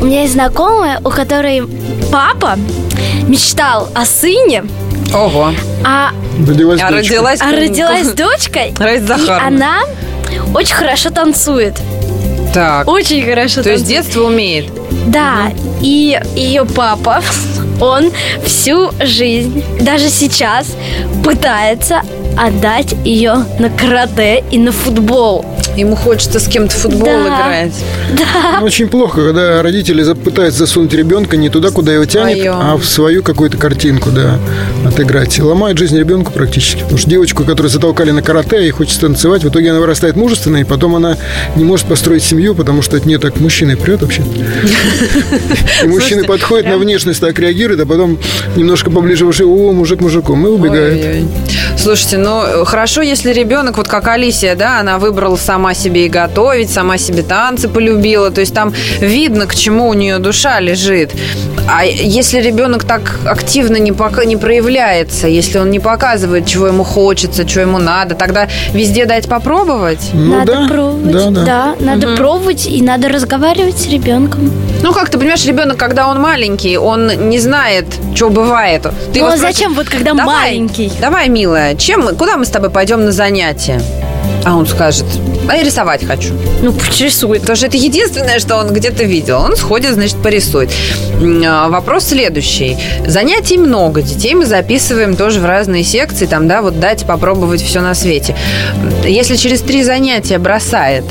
у 0.00 0.04
меня 0.04 0.22
есть 0.22 0.34
знакомая, 0.34 1.00
у 1.04 1.10
которой 1.10 1.62
папа 2.10 2.56
мечтал 3.26 3.88
о 3.94 4.04
сыне, 4.04 4.64
Ого. 5.14 5.52
а, 5.84 6.10
Родилась 6.46 6.80
А 6.80 6.90
дочка. 6.90 6.96
родилась... 7.14 7.40
а 7.40 7.50
родилась 7.52 8.08
дочка, 8.14 8.60
Раиса 8.78 9.16
и 9.16 9.28
она 9.30 9.80
очень 10.54 10.74
хорошо 10.74 11.10
танцует. 11.10 11.74
Так. 12.54 12.88
Очень 12.88 13.22
хорошо 13.24 13.62
То 13.62 13.70
есть 13.70 13.84
танцует. 13.84 14.04
детство 14.04 14.22
умеет. 14.24 14.66
Да, 15.06 15.52
и 15.80 16.20
ее 16.34 16.64
папа, 16.64 17.22
он 17.80 18.12
всю 18.44 18.90
жизнь, 19.00 19.64
даже 19.80 20.08
сейчас, 20.08 20.76
пытается 21.24 22.02
отдать 22.36 22.94
ее 23.04 23.44
на 23.58 23.70
карате 23.70 24.44
и 24.50 24.58
на 24.58 24.72
футбол. 24.72 25.44
Ему 25.76 25.96
хочется 25.96 26.38
с 26.40 26.46
кем-то 26.48 26.74
футбол 26.74 27.06
Да. 27.06 27.22
играть. 27.28 27.72
Ну, 28.58 28.66
Очень 28.66 28.88
плохо, 28.88 29.24
когда 29.26 29.62
родители 29.62 30.02
пытаются 30.14 30.60
засунуть 30.60 30.92
ребенка 30.92 31.36
не 31.36 31.48
туда, 31.48 31.70
куда 31.70 31.92
его 31.92 32.04
тянет, 32.04 32.36
Свое. 32.36 32.50
а 32.52 32.76
в 32.76 32.84
свою 32.84 33.22
какую-то 33.22 33.56
картинку, 33.56 34.10
да, 34.10 34.38
отыграть. 34.86 35.38
И 35.38 35.42
ломает 35.42 35.78
жизнь 35.78 35.96
ребенку 35.98 36.32
практически. 36.32 36.80
Потому 36.80 36.98
что 36.98 37.08
девочку, 37.08 37.44
которую 37.44 37.70
затолкали 37.70 38.10
на 38.10 38.22
карате 38.22 38.66
и 38.66 38.70
хочет 38.70 39.00
танцевать, 39.00 39.44
в 39.44 39.48
итоге 39.48 39.70
она 39.70 39.80
вырастает 39.80 40.16
мужественной, 40.16 40.62
и 40.62 40.64
потом 40.64 40.96
она 40.96 41.16
не 41.56 41.64
может 41.64 41.86
построить 41.86 42.22
семью, 42.22 42.54
потому 42.54 42.82
что 42.82 42.96
от 42.96 43.06
нее 43.06 43.18
так 43.18 43.38
мужчина 43.40 43.72
и 43.72 43.74
прет 43.76 44.02
вообще. 44.02 44.22
И 45.82 45.86
мужчины 45.86 46.24
подходят 46.24 46.66
на 46.66 46.78
внешность, 46.78 47.20
так 47.20 47.38
реагируют, 47.38 47.80
а 47.80 47.86
потом 47.86 48.18
немножко 48.56 48.90
поближе 48.90 49.24
вышли, 49.24 49.44
о, 49.44 49.72
мужик 49.72 50.00
мужиком, 50.00 50.46
и 50.46 50.50
убегает. 50.50 51.24
Слушайте, 51.78 52.18
ну 52.18 52.64
хорошо, 52.64 53.02
если 53.02 53.32
ребенок, 53.32 53.76
вот 53.76 53.88
как 53.88 54.06
Алисия, 54.08 54.54
да, 54.54 54.80
она 54.80 54.98
выбрала 54.98 55.36
сама 55.60 55.74
себе 55.74 56.06
и 56.06 56.08
готовить, 56.08 56.70
сама 56.70 56.96
себе 56.96 57.22
танцы 57.22 57.68
полюбила. 57.68 58.30
То 58.30 58.40
есть 58.40 58.54
там 58.54 58.72
видно, 59.00 59.46
к 59.46 59.54
чему 59.54 59.88
у 59.88 59.94
нее 59.94 60.18
душа 60.18 60.58
лежит. 60.58 61.10
А 61.68 61.84
если 61.84 62.40
ребенок 62.40 62.84
так 62.84 63.18
активно 63.26 63.76
не, 63.76 63.92
пока, 63.92 64.24
не 64.24 64.38
проявляется, 64.38 65.28
если 65.28 65.58
он 65.58 65.70
не 65.70 65.78
показывает, 65.78 66.46
чего 66.46 66.68
ему 66.68 66.82
хочется, 66.82 67.44
чего 67.44 67.62
ему 67.62 67.78
надо, 67.78 68.14
тогда 68.14 68.48
везде 68.72 69.04
дать 69.04 69.28
попробовать? 69.28 70.10
Ну 70.14 70.38
надо 70.38 70.52
да, 70.52 70.68
пробовать. 70.68 71.34
да, 71.34 71.44
да. 71.44 71.74
надо 71.78 72.16
пробовать 72.16 72.66
и 72.66 72.82
надо 72.82 73.08
разговаривать 73.10 73.78
с 73.78 73.86
ребенком. 73.86 74.50
Ну, 74.82 74.92
как 74.94 75.10
ты 75.10 75.18
понимаешь, 75.18 75.44
ребенок, 75.44 75.76
когда 75.76 76.08
он 76.08 76.20
маленький, 76.20 76.78
он 76.78 77.28
не 77.28 77.38
знает, 77.38 77.84
что 78.14 78.30
бывает. 78.30 78.86
Ты 79.12 79.20
ну 79.20 79.26
а 79.26 79.36
зачем 79.36 79.74
вот 79.74 79.90
когда 79.90 80.14
«Давай, 80.14 80.52
маленький? 80.52 80.90
Давай, 81.00 81.28
милая, 81.28 81.76
чем, 81.76 82.16
куда 82.16 82.38
мы 82.38 82.46
с 82.46 82.48
тобой 82.48 82.70
пойдем 82.70 83.04
на 83.04 83.12
занятия? 83.12 83.80
А 84.44 84.56
он 84.56 84.66
скажет, 84.66 85.04
а 85.48 85.54
я 85.56 85.62
рисовать 85.62 86.04
хочу. 86.06 86.32
Ну, 86.62 86.72
пусть 86.72 87.00
рисует. 87.00 87.42
Потому 87.42 87.56
что 87.56 87.66
это 87.66 87.76
единственное, 87.76 88.38
что 88.38 88.56
он 88.56 88.72
где-то 88.72 89.04
видел. 89.04 89.38
Он 89.40 89.54
сходит, 89.56 89.92
значит, 89.94 90.16
порисует. 90.22 90.70
А, 91.46 91.68
Вопрос 91.68 92.04
следующий. 92.04 92.78
Занятий 93.06 93.58
много. 93.58 94.00
Детей 94.00 94.34
мы 94.34 94.46
записываем 94.46 95.14
тоже 95.16 95.40
в 95.40 95.44
разные 95.44 95.84
секции. 95.84 96.24
Там, 96.26 96.48
да, 96.48 96.62
вот 96.62 96.80
дать 96.80 97.04
попробовать 97.06 97.60
все 97.62 97.80
на 97.80 97.94
свете. 97.94 98.34
Если 99.04 99.36
через 99.36 99.60
три 99.60 99.84
занятия 99.84 100.38
бросает, 100.38 101.04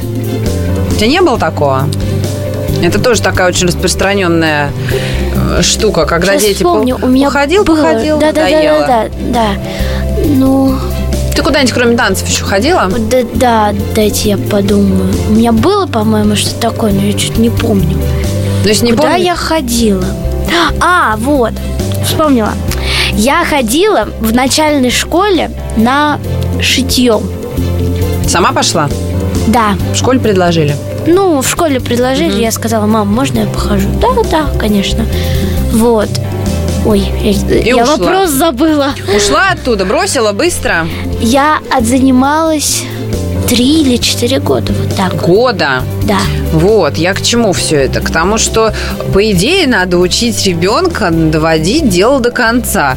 у 0.91 0.95
тебя 0.95 1.07
не 1.07 1.21
было 1.21 1.37
такого? 1.37 1.87
Это 2.81 2.97
тоже 2.99 3.21
такая 3.21 3.49
очень 3.49 3.67
распространенная 3.67 4.71
э, 5.57 5.61
штука, 5.61 6.05
когда 6.05 6.31
Сейчас 6.33 6.43
дети 6.43 6.55
вспомню, 6.57 6.97
по- 6.97 7.05
у 7.05 7.09
меня 7.09 7.27
походил, 7.27 7.63
было. 7.63 7.75
походил, 7.75 8.17
да, 8.19 8.31
да, 8.31 8.49
да, 8.49 8.61
да, 8.61 8.87
да, 8.87 9.09
да. 9.33 9.47
Ну, 10.25 10.75
Ты 11.39 11.45
куда-нибудь 11.45 11.73
кроме 11.73 11.95
танцев 11.95 12.27
еще 12.27 12.43
ходила? 12.43 12.89
да, 13.09 13.21
да, 13.33 13.73
дайте 13.95 14.31
я 14.31 14.37
подумаю. 14.37 15.09
У 15.29 15.31
меня 15.35 15.53
было, 15.53 15.85
по-моему, 15.85 16.35
что-то 16.35 16.59
такое, 16.59 16.91
но 16.91 17.01
я 17.01 17.17
что-то 17.17 17.39
не 17.39 17.49
помню. 17.49 17.97
То 18.61 18.67
есть 18.67 18.83
не 18.83 18.91
Куда 18.91 19.03
помню? 19.11 19.23
я 19.23 19.35
ходила? 19.37 20.03
А, 20.81 21.15
вот, 21.15 21.53
вспомнила. 22.05 22.51
Я 23.13 23.45
ходила 23.45 24.09
в 24.19 24.33
начальной 24.33 24.89
школе 24.89 25.49
на 25.77 26.19
шитье. 26.59 27.21
Сама 28.27 28.51
пошла? 28.51 28.89
Да. 29.47 29.77
В 29.93 29.95
школе 29.95 30.19
предложили? 30.19 30.75
Ну, 31.07 31.41
в 31.41 31.47
школе 31.47 31.79
предложили, 31.79 32.41
я 32.41 32.51
сказала, 32.51 32.85
мам, 32.85 33.07
можно 33.07 33.39
я 33.39 33.45
похожу? 33.45 33.87
Да, 34.01 34.09
да, 34.29 34.45
конечно. 34.59 35.05
Вот. 35.71 36.09
Ой, 36.85 37.03
я, 37.21 37.57
я 37.75 37.83
ушла. 37.83 37.97
вопрос 37.97 38.29
забыла. 38.29 38.93
Ушла 39.15 39.49
оттуда, 39.51 39.85
бросила 39.85 40.31
быстро? 40.31 40.87
Я 41.19 41.59
отзанималась 41.69 42.83
три 43.47 43.81
или 43.81 43.97
четыре 43.97 44.39
года, 44.39 44.71
вот 44.73 44.95
так. 44.95 45.15
Года. 45.15 45.83
Да. 46.03 46.19
Вот, 46.53 46.97
я 46.97 47.13
к 47.13 47.21
чему 47.21 47.51
все 47.53 47.77
это? 47.77 47.99
К 47.99 48.09
тому, 48.09 48.37
что, 48.37 48.73
по 49.13 49.31
идее, 49.31 49.67
надо 49.67 49.97
учить 49.97 50.45
ребенка 50.45 51.09
доводить 51.11 51.89
дело 51.89 52.19
до 52.19 52.31
конца. 52.31 52.95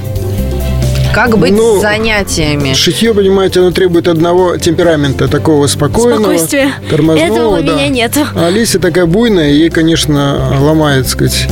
Как 1.14 1.36
быть 1.36 1.52
Ну, 1.52 1.78
с 1.78 1.82
занятиями? 1.82 2.72
Шитье, 2.72 3.12
понимаете, 3.12 3.60
оно 3.60 3.70
требует 3.70 4.08
одного 4.08 4.56
темперамента, 4.56 5.28
такого 5.28 5.66
спокойного, 5.66 6.20
Спокойствие. 6.20 6.72
тормозного. 6.88 7.26
Этого 7.26 7.58
у 7.58 7.62
да. 7.62 7.72
меня 7.74 7.88
нету. 7.88 8.20
А 8.34 8.46
Алисия 8.46 8.80
такая 8.80 9.04
буйная, 9.04 9.50
ей, 9.50 9.68
конечно, 9.68 10.56
ломает, 10.58 11.02
так 11.04 11.12
сказать, 11.12 11.48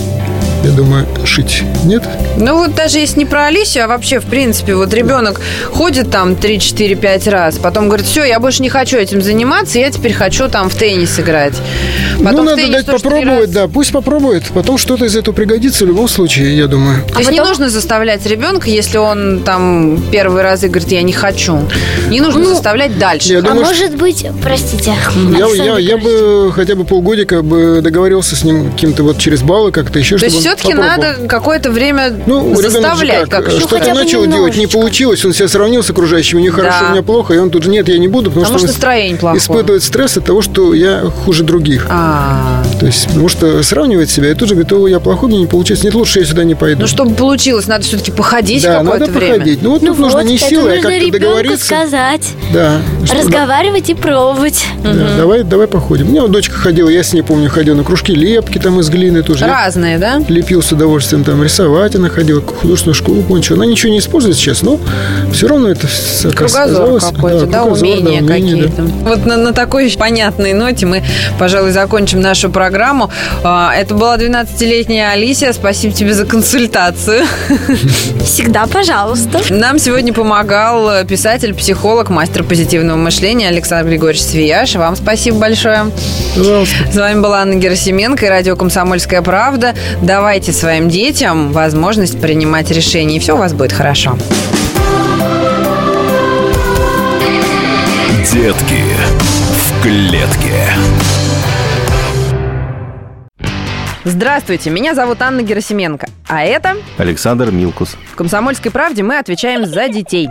я 0.65 0.73
думаю, 0.73 1.07
шить. 1.25 1.63
Нет? 1.85 2.07
Ну 2.37 2.57
вот 2.57 2.75
даже 2.75 2.99
если 2.99 3.19
не 3.19 3.25
про 3.27 3.47
Алисию, 3.47 3.85
а 3.85 3.89
вообще, 3.89 4.21
в 4.21 4.25
принципе, 4.25 4.75
вот 4.75 4.93
ребенок 4.95 5.41
ходит 5.73 6.11
там 6.11 6.37
3, 6.37 6.59
4, 6.59 6.95
5 6.97 7.27
раз, 7.29 7.59
потом 7.59 7.89
говорит, 7.89 8.07
все, 8.07 8.25
я 8.25 8.41
больше 8.41 8.63
не 8.63 8.69
хочу 8.69 8.97
этим 8.97 9.21
заниматься, 9.21 9.79
я 9.79 9.91
теперь 9.91 10.13
хочу 10.13 10.49
там 10.49 10.71
в 10.71 10.75
теннис 10.75 11.19
играть. 11.19 11.55
Потом 12.19 12.45
ну, 12.45 12.57
надо 12.57 12.71
дать 12.71 12.87
попробовать, 12.87 13.41
раза. 13.41 13.53
да. 13.53 13.69
Пусть 13.69 13.93
попробует. 13.93 14.45
Потом 14.55 14.79
что-то 14.79 15.05
из 15.05 15.17
этого 15.17 15.35
пригодится 15.35 15.85
в 15.85 15.89
любом 15.89 16.09
случае, 16.09 16.57
я 16.57 16.67
думаю. 16.67 17.05
То 17.13 17.19
есть 17.19 17.31
не 17.31 17.41
нужно 17.41 17.69
заставлять 17.69 18.25
ребенка, 18.27 18.69
если 18.69 18.99
он 18.99 19.43
там 19.45 20.03
первый 20.11 20.43
раз 20.43 20.65
и 20.65 20.69
говорит, 20.69 20.91
я 20.93 21.03
не 21.03 21.13
хочу. 21.13 21.59
Не 22.09 22.21
нужно 22.21 22.45
заставлять 22.45 22.99
дальше. 22.99 23.33
Я 23.33 23.39
А 23.39 23.43
думаю, 23.43 23.65
может 23.65 23.97
быть, 23.97 24.27
простите, 24.43 24.95
Я, 25.37 25.47
я, 25.47 25.79
я 25.79 25.97
бы 25.99 26.53
хотя 26.55 26.75
бы 26.75 26.85
полгодика 26.85 27.43
бы 27.43 27.81
договорился 27.83 28.37
с 28.37 28.45
ним 28.45 28.71
каким-то 28.73 29.03
вот 29.03 29.19
через 29.19 29.43
баллы 29.43 29.73
как-то 29.73 29.99
еще, 29.99 30.19
То 30.19 30.27
есть 30.27 30.41
все-таки 30.41 30.75
надо 30.75 31.17
какое-то 31.29 31.71
время 31.71 32.20
Ну, 32.27 32.55
заставлять. 32.57 33.29
как, 33.29 33.45
Как, 33.45 33.53
Ну, 33.53 33.59
что-то 33.61 33.79
хотя 33.79 33.93
бы 33.95 34.01
начал 34.01 34.21
делать, 34.27 34.33
не 34.33 34.37
немножечко. 34.63 34.79
получилось, 34.79 35.25
он 35.25 35.33
себя 35.33 35.49
сравнил 35.49 35.83
с 35.83 35.91
окружающими, 35.91 36.39
у 36.41 36.43
них 36.43 36.55
хорошо, 36.55 36.77
Да. 36.81 36.87
у 36.89 36.93
меня 36.93 37.03
плохо, 37.03 37.35
и 37.35 37.39
он 37.39 37.51
тут 37.51 37.63
же, 37.65 37.71
нет, 37.71 37.89
я 37.89 37.99
не 37.99 38.09
буду, 38.09 38.31
потому 38.31 38.45
Потому 38.45 38.59
что 38.59 38.69
что 38.69 38.73
он 38.73 38.75
настроение 38.75 39.17
плохое. 39.19 39.41
испытывает 39.41 39.83
стресс 39.83 40.17
от 40.17 40.25
того, 40.25 40.43
что 40.43 40.75
я 40.75 41.01
хуже 41.25 41.45
других. 41.45 41.87
А, 41.89 42.63
То 42.79 42.87
есть, 42.87 43.07
потому 43.09 43.29
что 43.29 43.63
сравнивать 43.63 44.11
себя, 44.11 44.31
и 44.31 44.35
тут 44.35 44.49
же 44.49 44.55
говорит, 44.55 44.73
о, 44.73 44.87
я 44.89 45.01
плохой, 45.01 45.29
мне 45.29 45.39
не 45.39 45.47
получается, 45.47 45.85
нет, 45.87 45.95
лучше 45.95 46.21
я 46.21 46.25
сюда 46.27 46.45
не 46.45 46.55
пойду. 46.55 46.81
ну 46.83 46.87
чтобы 46.87 47.15
получилось, 47.15 47.67
надо 47.67 47.85
все-таки 47.85 48.11
походить 48.13 48.63
да, 48.63 48.79
какое-то 48.81 48.99
надо 49.07 49.13
время. 49.13 49.35
походить. 49.35 49.63
Ну 49.63 49.71
вот 49.71 49.83
Ну 49.83 49.89
тут 49.89 49.99
нужно 49.99 50.19
вот, 50.19 50.27
не 50.27 50.37
это 50.37 50.45
силой, 50.49 50.73
а 50.73 50.75
нужно 50.77 50.91
как-то 50.91 51.13
договориться. 51.13 51.65
сказать, 51.67 52.29
Да. 52.53 52.79
что- 53.05 53.17
разговаривать 53.17 53.89
и 53.91 53.95
пробовать. 53.95 54.65
да, 54.83 54.93
давай, 55.17 55.43
давай 55.43 55.67
походим. 55.69 56.09
У 56.09 56.11
меня 56.11 56.23
вот 56.23 56.31
дочка 56.33 56.55
ходила, 56.55 56.89
я 56.89 57.03
с 57.03 57.13
ней 57.13 57.23
помню, 57.23 57.49
ходил 57.51 57.75
на 57.77 57.85
кружки 57.85 58.15
лепки 58.15 58.59
там 58.59 58.79
из 58.81 58.89
глины 58.91 59.23
тоже. 59.23 59.47
Разные, 59.47 59.99
да? 59.99 60.23
лепил 60.29 60.63
с 60.63 60.73
удовольствием, 60.73 61.25
там 61.25 61.43
рисовать 61.43 61.95
она 61.95 62.10
ходила, 62.11 62.41
художественную 62.41 62.95
школу 62.95 63.23
кончила. 63.23 63.57
Она 63.57 63.67
ничего 63.67 63.93
не 63.93 63.99
использует 63.99 64.37
сейчас, 64.37 64.63
но 64.63 64.79
все 65.33 65.49
равно 65.49 65.71
это 65.71 65.87
Кругозор 66.35 67.01
какой-то, 67.01 67.47
да, 67.47 67.63
кругозор, 67.63 67.89
умения 67.89 68.21
да, 68.23 68.35
умения, 68.35 68.63
да. 68.63 68.69
какие-то. 68.69 68.83
Вот 69.09 69.27
на, 69.27 69.37
на 69.37 69.53
такой 69.53 69.91
понятной 69.99 70.53
ноте 70.53 70.87
мы, 70.87 71.03
пожалуй, 71.39 71.73
закончим 71.73 72.21
нашу 72.21 72.51
программу. 72.51 73.11
А, 73.43 73.73
Это 73.75 73.95
была 73.95 74.17
12-летняя 74.17 75.13
Алисия. 75.13 75.53
Спасибо 75.53 75.95
тебе 75.95 76.15
за 76.15 76.25
консультацию. 76.27 77.25
Всегда, 78.25 78.67
пожалуйста. 78.67 79.41
Нам 79.51 79.79
сегодня 79.79 80.13
помогал 80.13 81.05
писатель, 81.07 81.55
психолог, 81.55 82.11
мастер 82.11 82.45
позитивного 82.45 82.97
мышления 82.97 83.49
Александр 83.49 83.91
Григорьевич 83.91 84.23
Свияш. 84.23 84.75
Вам 84.75 84.97
спасибо 84.97 85.39
большое. 85.39 85.91
Пожалуйста. 86.37 86.75
С 86.93 86.97
вами 86.97 87.21
была 87.21 87.41
Анна 87.41 87.55
Герасименко 87.55 88.27
и 88.27 88.29
радио 88.29 88.57
«Комсомольская 88.57 89.23
правда». 89.23 89.75
Давайте 90.03 90.53
своим 90.53 90.89
детям 90.89 91.53
возможность 92.01 92.23
принимать 92.23 92.71
решения, 92.71 93.17
и 93.17 93.19
все 93.19 93.35
у 93.35 93.37
вас 93.37 93.53
будет 93.53 93.73
хорошо. 93.73 94.17
Детки 98.33 98.83
в 99.53 99.83
клетке. 99.83 100.65
Здравствуйте, 104.05 104.71
меня 104.71 104.95
зовут 104.95 105.21
Анна 105.21 105.43
Герасименко. 105.43 106.09
А 106.27 106.43
это 106.43 106.77
Александр 106.97 107.51
Милкус. 107.51 107.99
в 108.11 108.17
«Комсомольской 108.17 108.71
правде» 108.71 109.03
мы 109.03 109.19
отвечаем 109.19 109.67
за 109.67 109.89
детей. 109.89 110.31